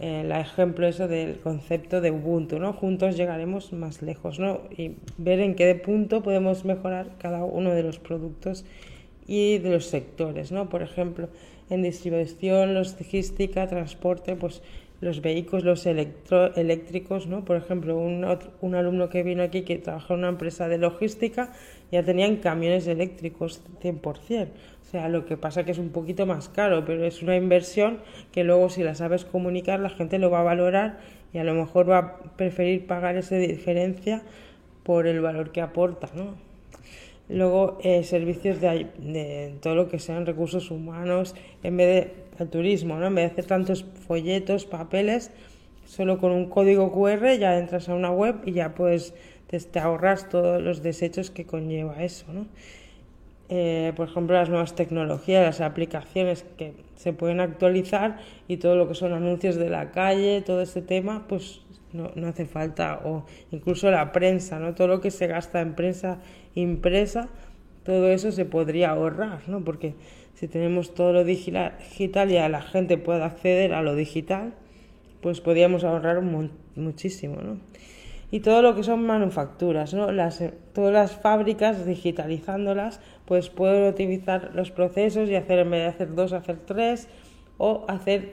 El 0.00 0.32
ejemplo 0.32 0.88
eso 0.88 1.06
del 1.06 1.38
concepto 1.38 2.00
de 2.00 2.10
Ubuntu, 2.10 2.58
¿no? 2.58 2.72
Juntos 2.72 3.16
llegaremos 3.16 3.72
más 3.72 4.02
lejos, 4.02 4.40
¿no? 4.40 4.62
Y 4.76 4.92
ver 5.18 5.38
en 5.38 5.54
qué 5.54 5.72
punto 5.76 6.22
podemos 6.22 6.64
mejorar 6.64 7.12
cada 7.18 7.44
uno 7.44 7.70
de 7.70 7.84
los 7.84 8.00
productos 8.00 8.64
y 9.28 9.58
de 9.58 9.70
los 9.70 9.86
sectores, 9.86 10.50
¿no? 10.50 10.68
Por 10.68 10.82
ejemplo, 10.82 11.28
en 11.70 11.82
distribución, 11.82 12.74
logística, 12.74 13.66
transporte, 13.66 14.36
pues 14.36 14.62
los 15.00 15.20
vehículos, 15.20 15.64
los 15.64 15.86
electro, 15.86 16.54
eléctricos, 16.54 17.26
¿no? 17.26 17.44
Por 17.44 17.56
ejemplo, 17.56 17.98
un, 17.98 18.26
un 18.60 18.74
alumno 18.74 19.08
que 19.10 19.22
vino 19.22 19.42
aquí 19.42 19.62
que 19.62 19.76
trabaja 19.76 20.14
en 20.14 20.20
una 20.20 20.28
empresa 20.28 20.68
de 20.68 20.78
logística 20.78 21.52
ya 21.92 22.02
tenían 22.02 22.36
camiones 22.36 22.86
eléctricos 22.86 23.62
100%. 23.82 24.48
O 24.82 24.84
sea, 24.90 25.08
lo 25.08 25.26
que 25.26 25.36
pasa 25.36 25.64
que 25.64 25.72
es 25.72 25.78
un 25.78 25.90
poquito 25.90 26.26
más 26.26 26.48
caro, 26.48 26.84
pero 26.84 27.04
es 27.04 27.22
una 27.22 27.36
inversión 27.36 27.98
que 28.32 28.44
luego 28.44 28.70
si 28.70 28.82
la 28.82 28.94
sabes 28.94 29.24
comunicar 29.24 29.80
la 29.80 29.90
gente 29.90 30.18
lo 30.18 30.30
va 30.30 30.40
a 30.40 30.44
valorar 30.44 31.00
y 31.32 31.38
a 31.38 31.44
lo 31.44 31.54
mejor 31.54 31.90
va 31.90 31.98
a 31.98 32.18
preferir 32.36 32.86
pagar 32.86 33.16
esa 33.16 33.36
diferencia 33.36 34.22
por 34.84 35.06
el 35.06 35.20
valor 35.20 35.50
que 35.50 35.60
aporta, 35.60 36.08
¿no? 36.14 36.53
Luego, 37.28 37.78
eh, 37.82 38.02
servicios 38.04 38.60
de, 38.60 39.54
todo 39.62 39.74
lo 39.74 39.88
que 39.88 39.98
sean 39.98 40.26
recursos 40.26 40.70
humanos, 40.70 41.34
en 41.62 41.76
vez 41.76 41.86
de 41.86 42.24
el 42.42 42.48
turismo, 42.50 42.98
¿no? 42.98 43.06
En 43.06 43.14
vez 43.14 43.26
de 43.26 43.32
hacer 43.32 43.46
tantos 43.46 43.84
folletos, 44.06 44.66
papeles, 44.66 45.30
solo 45.86 46.18
con 46.18 46.32
un 46.32 46.48
código 46.48 46.92
QR 46.92 47.38
ya 47.38 47.58
entras 47.58 47.88
a 47.88 47.94
una 47.94 48.10
web 48.10 48.36
y 48.44 48.52
ya 48.52 48.74
puedes, 48.74 49.14
te, 49.46 49.78
ahorras 49.78 50.28
todos 50.28 50.60
los 50.60 50.82
desechos 50.82 51.30
que 51.30 51.46
conlleva 51.46 52.02
eso, 52.02 52.32
¿no? 52.32 52.46
Eh, 53.50 53.92
por 53.94 54.08
ejemplo, 54.08 54.36
las 54.36 54.48
nuevas 54.48 54.74
tecnologías, 54.74 55.44
las 55.44 55.60
aplicaciones 55.60 56.44
que 56.56 56.72
se 56.96 57.12
pueden 57.12 57.40
actualizar 57.40 58.18
y 58.48 58.56
todo 58.56 58.74
lo 58.74 58.88
que 58.88 58.94
son 58.94 59.12
anuncios 59.12 59.56
de 59.56 59.68
la 59.68 59.92
calle, 59.92 60.42
todo 60.42 60.62
ese 60.62 60.80
tema, 60.82 61.26
pues 61.28 61.60
no, 61.92 62.10
no 62.14 62.28
hace 62.28 62.46
falta, 62.46 63.00
o 63.04 63.26
incluso 63.50 63.90
la 63.90 64.12
prensa, 64.12 64.58
¿no? 64.58 64.74
Todo 64.74 64.88
lo 64.88 65.00
que 65.00 65.10
se 65.10 65.26
gasta 65.26 65.60
en 65.60 65.74
prensa 65.74 66.18
impresa, 66.54 67.28
todo 67.84 68.08
eso 68.08 68.32
se 68.32 68.44
podría 68.44 68.90
ahorrar, 68.90 69.40
¿no? 69.46 69.62
Porque 69.62 69.94
si 70.34 70.48
tenemos 70.48 70.94
todo 70.94 71.12
lo 71.12 71.24
digital 71.24 72.30
y 72.30 72.36
a 72.36 72.48
la 72.48 72.62
gente 72.62 72.98
puede 72.98 73.22
acceder 73.22 73.74
a 73.74 73.82
lo 73.82 73.94
digital, 73.94 74.54
pues 75.20 75.40
podríamos 75.40 75.84
ahorrar 75.84 76.22
muchísimo, 76.76 77.36
¿no? 77.40 77.58
Y 78.30 78.40
todo 78.40 78.62
lo 78.62 78.74
que 78.74 78.82
son 78.82 79.06
manufacturas, 79.06 79.94
¿no? 79.94 80.10
Las, 80.10 80.42
todas 80.72 80.92
las 80.92 81.12
fábricas, 81.12 81.86
digitalizándolas, 81.86 83.00
pues 83.26 83.48
pueden 83.48 83.88
optimizar 83.88 84.50
los 84.54 84.70
procesos 84.70 85.28
y 85.28 85.36
hacer, 85.36 85.60
en 85.60 85.70
vez 85.70 85.82
de 85.82 85.86
hacer 85.86 86.14
dos, 86.14 86.32
hacer 86.32 86.56
tres, 86.66 87.08
o 87.58 87.84
hacer 87.88 88.32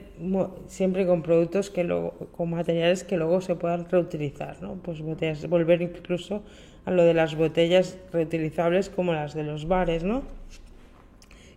siempre 0.66 1.06
con 1.06 1.22
productos 1.22 1.70
que 1.70 1.84
luego, 1.84 2.14
con 2.36 2.50
materiales 2.50 3.04
que 3.04 3.16
luego 3.16 3.40
se 3.40 3.54
puedan 3.54 3.88
reutilizar, 3.88 4.60
¿no? 4.62 4.74
Pues 4.82 5.00
botellas, 5.00 5.48
volver 5.48 5.82
incluso 5.82 6.42
a 6.84 6.90
lo 6.90 7.04
de 7.04 7.14
las 7.14 7.36
botellas 7.36 7.98
reutilizables 8.12 8.90
como 8.90 9.12
las 9.12 9.34
de 9.34 9.44
los 9.44 9.68
bares, 9.68 10.02
¿no? 10.02 10.22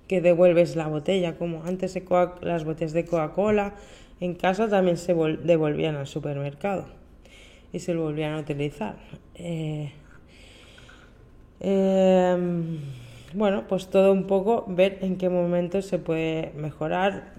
Que 0.08 0.22
devuelves 0.22 0.76
la 0.76 0.88
botella, 0.88 1.38
como 1.38 1.64
antes 1.64 2.00
las 2.42 2.64
botellas 2.64 2.94
de 2.94 3.06
Coca-Cola 3.06 3.74
en 4.20 4.36
casa 4.36 4.70
también 4.70 4.98
se 4.98 5.14
devolvían 5.14 5.96
al 5.96 6.08
supermercado 6.08 6.86
y 7.74 7.80
se 7.80 7.96
volvían 7.96 8.34
a 8.34 8.40
utilizar. 8.40 8.96
Eh, 9.36 9.92
em, 11.60 12.80
bueno, 13.34 13.66
pues 13.68 13.88
todo 13.88 14.14
un 14.14 14.28
poco 14.28 14.66
ver 14.68 15.00
en 15.02 15.18
qué 15.18 15.30
momento 15.30 15.82
se 15.82 16.00
puede 16.00 16.52
mejorar, 16.56 17.34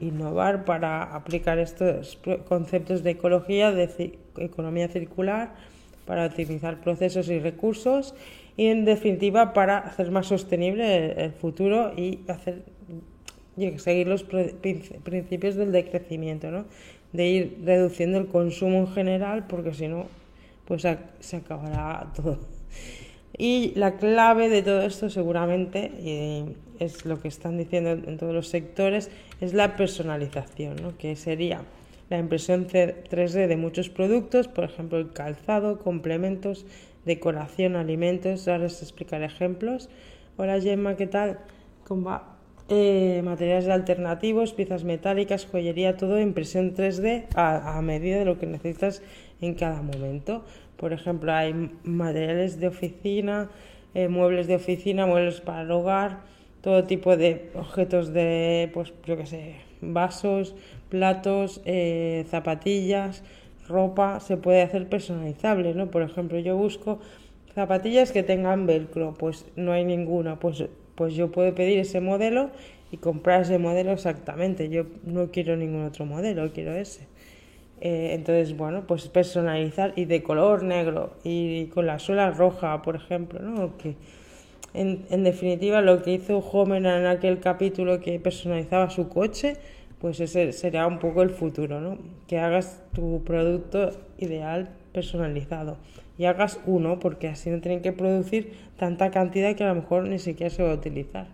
innovar 0.00 0.64
para 0.64 1.02
aplicar 1.02 1.58
estos 1.58 2.18
conceptos 2.48 3.02
de 3.02 3.10
ecología, 3.10 3.72
de 3.72 4.18
economía 4.38 4.88
circular, 4.88 5.54
para 6.06 6.26
optimizar 6.26 6.80
procesos 6.80 7.28
y 7.28 7.38
recursos 7.38 8.14
y 8.56 8.66
en 8.68 8.84
definitiva 8.84 9.52
para 9.52 9.78
hacer 9.78 10.10
más 10.10 10.26
sostenible 10.26 11.12
el, 11.24 11.32
futuro 11.32 11.92
y 11.96 12.20
hacer 12.28 12.62
seguir 13.78 14.06
los 14.06 14.24
principios 14.24 15.56
del 15.56 15.72
decrecimiento, 15.72 16.50
¿no? 16.50 16.64
de 17.12 17.26
ir 17.26 17.62
reduciendo 17.64 18.18
el 18.18 18.26
consumo 18.26 18.78
en 18.78 18.88
general 18.88 19.46
porque 19.46 19.74
si 19.74 19.88
no 19.88 20.06
pues 20.66 20.86
se 21.20 21.36
acabará 21.36 22.12
todo. 22.14 22.38
Y 23.38 23.72
la 23.74 23.96
clave 23.96 24.48
de 24.48 24.62
todo 24.62 24.82
esto 24.82 25.10
seguramente, 25.10 25.92
y 26.00 26.56
es 26.82 27.04
lo 27.04 27.20
que 27.20 27.28
están 27.28 27.58
diciendo 27.58 27.90
en 27.90 28.16
todos 28.16 28.34
los 28.34 28.48
sectores, 28.48 29.10
es 29.40 29.52
la 29.52 29.76
personalización, 29.76 30.76
¿no? 30.82 30.96
que 30.96 31.16
sería 31.16 31.60
la 32.08 32.18
impresión 32.18 32.66
3D 32.68 33.46
de 33.46 33.56
muchos 33.56 33.90
productos, 33.90 34.48
por 34.48 34.64
ejemplo 34.64 34.98
el 34.98 35.12
calzado, 35.12 35.78
complementos, 35.80 36.64
decoración, 37.04 37.76
alimentos, 37.76 38.48
ahora 38.48 38.64
les 38.64 38.80
explicaré 38.82 39.26
ejemplos. 39.26 39.90
Hola 40.36 40.60
Gemma, 40.60 40.96
¿qué 40.96 41.06
tal? 41.06 41.38
¿Cómo? 41.86 42.20
Eh, 42.68 43.22
materiales 43.24 43.68
alternativos, 43.68 44.52
piezas 44.52 44.82
metálicas, 44.82 45.46
joyería, 45.46 45.96
todo 45.96 46.20
impresión 46.20 46.74
3D 46.74 47.26
a, 47.36 47.78
a 47.78 47.82
medida 47.82 48.18
de 48.18 48.24
lo 48.24 48.38
que 48.38 48.46
necesitas 48.46 49.02
en 49.40 49.54
cada 49.54 49.82
momento. 49.82 50.44
Por 50.76 50.92
ejemplo, 50.92 51.32
hay 51.32 51.70
materiales 51.84 52.60
de 52.60 52.68
oficina, 52.68 53.50
eh, 53.94 54.08
muebles 54.08 54.46
de 54.46 54.56
oficina, 54.56 55.06
muebles 55.06 55.40
para 55.40 55.62
el 55.62 55.70
hogar, 55.70 56.20
todo 56.60 56.84
tipo 56.84 57.16
de 57.16 57.50
objetos 57.54 58.12
de, 58.12 58.70
pues 58.74 58.92
yo 59.06 59.16
qué 59.16 59.26
sé, 59.26 59.54
vasos, 59.80 60.54
platos, 60.88 61.62
eh, 61.64 62.24
zapatillas, 62.28 63.22
ropa, 63.68 64.20
se 64.20 64.36
puede 64.36 64.62
hacer 64.62 64.88
personalizable, 64.88 65.74
¿no? 65.74 65.90
Por 65.90 66.02
ejemplo, 66.02 66.38
yo 66.38 66.56
busco 66.56 66.98
zapatillas 67.54 68.12
que 68.12 68.22
tengan 68.22 68.66
velcro, 68.66 69.14
pues 69.14 69.46
no 69.56 69.72
hay 69.72 69.84
ninguna, 69.84 70.38
pues, 70.38 70.64
pues 70.94 71.14
yo 71.14 71.30
puedo 71.30 71.54
pedir 71.54 71.78
ese 71.78 72.00
modelo 72.00 72.50
y 72.92 72.98
comprar 72.98 73.42
ese 73.42 73.58
modelo 73.58 73.92
exactamente. 73.92 74.68
Yo 74.68 74.84
no 75.04 75.30
quiero 75.30 75.56
ningún 75.56 75.84
otro 75.84 76.04
modelo, 76.04 76.52
quiero 76.52 76.74
ese. 76.74 77.06
Eh, 77.80 78.10
entonces, 78.14 78.56
bueno, 78.56 78.86
pues 78.86 79.08
personalizar 79.08 79.92
y 79.96 80.06
de 80.06 80.22
color 80.22 80.62
negro 80.62 81.14
y 81.24 81.66
con 81.66 81.86
la 81.86 81.98
suela 81.98 82.30
roja, 82.30 82.80
por 82.82 82.96
ejemplo, 82.96 83.40
¿no? 83.40 83.76
Que 83.76 83.96
en, 84.72 85.04
en 85.10 85.24
definitiva 85.24 85.82
lo 85.82 86.02
que 86.02 86.12
hizo 86.12 86.38
Homer 86.38 86.84
en 86.84 87.06
aquel 87.06 87.40
capítulo 87.40 88.00
que 88.00 88.18
personalizaba 88.18 88.88
su 88.90 89.08
coche, 89.08 89.56
pues 90.00 90.20
ese 90.20 90.52
sería 90.52 90.86
un 90.86 90.98
poco 90.98 91.22
el 91.22 91.30
futuro, 91.30 91.80
¿no? 91.80 91.98
Que 92.26 92.38
hagas 92.38 92.82
tu 92.94 93.22
producto 93.24 93.90
ideal 94.18 94.70
personalizado 94.92 95.76
y 96.18 96.24
hagas 96.24 96.60
uno, 96.66 96.98
porque 96.98 97.28
así 97.28 97.50
no 97.50 97.60
tienen 97.60 97.82
que 97.82 97.92
producir 97.92 98.52
tanta 98.78 99.10
cantidad 99.10 99.54
que 99.54 99.64
a 99.64 99.68
lo 99.68 99.74
mejor 99.74 100.08
ni 100.08 100.18
siquiera 100.18 100.50
se 100.50 100.62
va 100.62 100.72
a 100.72 100.74
utilizar. 100.74 101.26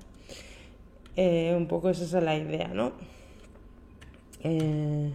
Eh, 1.17 1.55
un 1.57 1.67
poco 1.67 1.91
esa 1.91 2.05
es 2.05 2.25
la 2.25 2.37
idea, 2.37 2.69
¿no? 2.69 2.93
Eh, 4.43 5.11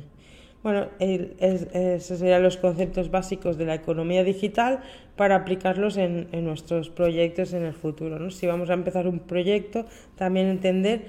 bueno, 0.64 0.88
esos 1.00 2.20
serían 2.20 2.44
los 2.44 2.58
conceptos 2.58 3.12
básicos 3.12 3.58
de 3.58 3.66
la 3.66 3.76
economía 3.76 4.24
digital 4.24 4.82
para 5.16 5.36
aplicarlos 5.36 5.98
en, 5.98 6.28
nuestros 6.44 6.90
proyectos 6.90 7.54
en 7.54 7.64
el 7.64 7.74
futuro. 7.74 8.20
¿no? 8.20 8.32
Si 8.32 8.48
vamos 8.48 8.70
a 8.70 8.74
empezar 8.74 9.08
un 9.08 9.20
proyecto, 9.20 9.86
también 10.16 10.48
entender 10.48 11.06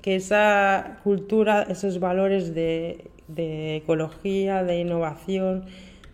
que 0.00 0.16
esa 0.16 1.00
cultura, 1.02 1.66
esos 1.68 1.98
valores 2.00 2.54
de, 2.54 3.10
ecología, 3.76 4.62
de 4.62 4.80
innovación, 4.80 5.64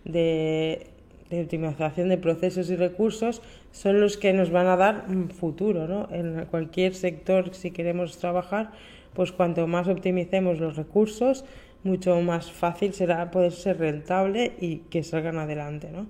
de, 0.03 0.87
de, 1.29 1.43
optimización 1.43 2.09
de 2.09 2.17
procesos 2.17 2.69
y 2.69 2.75
recursos, 2.75 3.41
son 3.71 4.01
los 4.01 4.17
que 4.17 4.33
nos 4.33 4.49
van 4.49 4.67
a 4.67 4.75
dar 4.75 5.05
un 5.07 5.29
futuro. 5.29 5.87
¿no? 5.87 6.07
En 6.11 6.45
cualquier 6.45 6.95
sector, 6.95 7.53
si 7.53 7.71
queremos 7.71 8.17
trabajar, 8.17 8.71
pues 9.13 9.31
cuanto 9.31 9.67
más 9.67 9.87
optimicemos 9.87 10.59
los 10.59 10.75
recursos, 10.75 11.45
mucho 11.83 12.19
más 12.21 12.51
fácil 12.51 12.93
será 12.93 13.29
poder 13.31 13.51
ser 13.51 13.79
rentable 13.79 14.53
y 14.59 14.77
que 14.89 15.03
salgan 15.03 15.37
adelante, 15.37 15.89
¿no? 15.91 16.07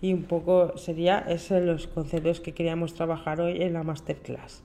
Y 0.00 0.12
un 0.12 0.24
poco 0.24 0.78
sería 0.78 1.18
esos 1.28 1.62
los 1.62 1.88
conceptos 1.88 2.40
que 2.40 2.52
queríamos 2.52 2.94
trabajar 2.94 3.40
hoy 3.40 3.62
en 3.62 3.72
la 3.72 3.82
masterclass. 3.82 4.62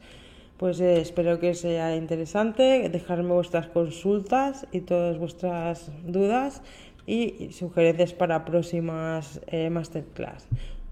Pues 0.58 0.80
eh, 0.80 1.02
espero 1.02 1.40
que 1.40 1.56
sea 1.56 1.96
interesante, 1.96 2.88
dejarme 2.90 3.34
vuestras 3.34 3.68
consultas 3.68 4.68
y 4.72 4.82
todas 4.82 5.18
vuestras 5.18 5.92
dudas 6.06 6.62
y 7.08 7.50
sugerencias 7.52 8.14
para 8.14 8.46
próximas 8.46 9.42
eh, 9.48 9.72
masterclass. 9.72 10.48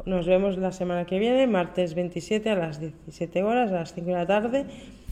Nos 0.06 0.26
vemos 0.26 0.58
la 0.58 0.72
semana 0.72 1.06
que 1.06 1.20
viene, 1.20 1.46
martes 1.46 1.94
27 1.94 2.50
a 2.50 2.56
las 2.56 2.80
17 2.80 3.44
horas, 3.44 3.72
a 3.72 3.76
las 3.76 3.94
5 3.94 4.08
de 4.08 4.14
la 4.14 4.26
tarde 4.26 4.66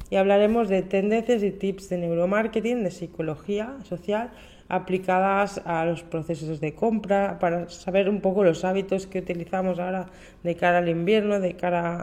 y 0.09 0.15
hablaremos 0.15 0.69
de 0.69 0.81
tendencias 0.81 1.43
y 1.43 1.51
tips 1.51 1.89
de 1.89 1.97
neuromarketing, 1.97 2.83
de 2.83 2.91
psicología 2.91 3.77
social 3.83 4.31
aplicadas 4.69 5.61
a 5.65 5.83
los 5.85 6.03
procesos 6.03 6.59
de 6.61 6.75
compra, 6.75 7.39
para 7.39 7.69
saber 7.69 8.07
un 8.07 8.21
poco 8.21 8.43
los 8.43 8.63
hábitos 8.63 9.07
que 9.07 9.19
utilizamos 9.19 9.79
ahora 9.79 10.05
de 10.43 10.55
cara 10.55 10.77
al 10.77 10.89
invierno, 10.89 11.39
de 11.39 11.55
cara 11.55 12.01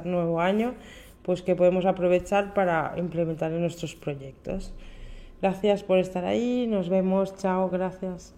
al 0.00 0.10
nuevo 0.10 0.40
año, 0.40 0.74
pues 1.22 1.42
que 1.42 1.54
podemos 1.54 1.86
aprovechar 1.86 2.54
para 2.54 2.94
implementar 2.96 3.52
en 3.52 3.60
nuestros 3.60 3.94
proyectos. 3.94 4.72
Gracias 5.40 5.84
por 5.84 5.98
estar 5.98 6.24
ahí, 6.24 6.66
nos 6.66 6.88
vemos, 6.88 7.36
chao, 7.36 7.70
gracias. 7.70 8.34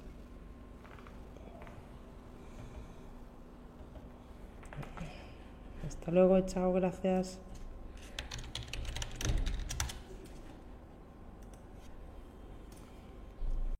Hasta 5.88 6.11
luego, 6.11 6.38
chao, 6.42 6.72
gracias. 6.74 7.40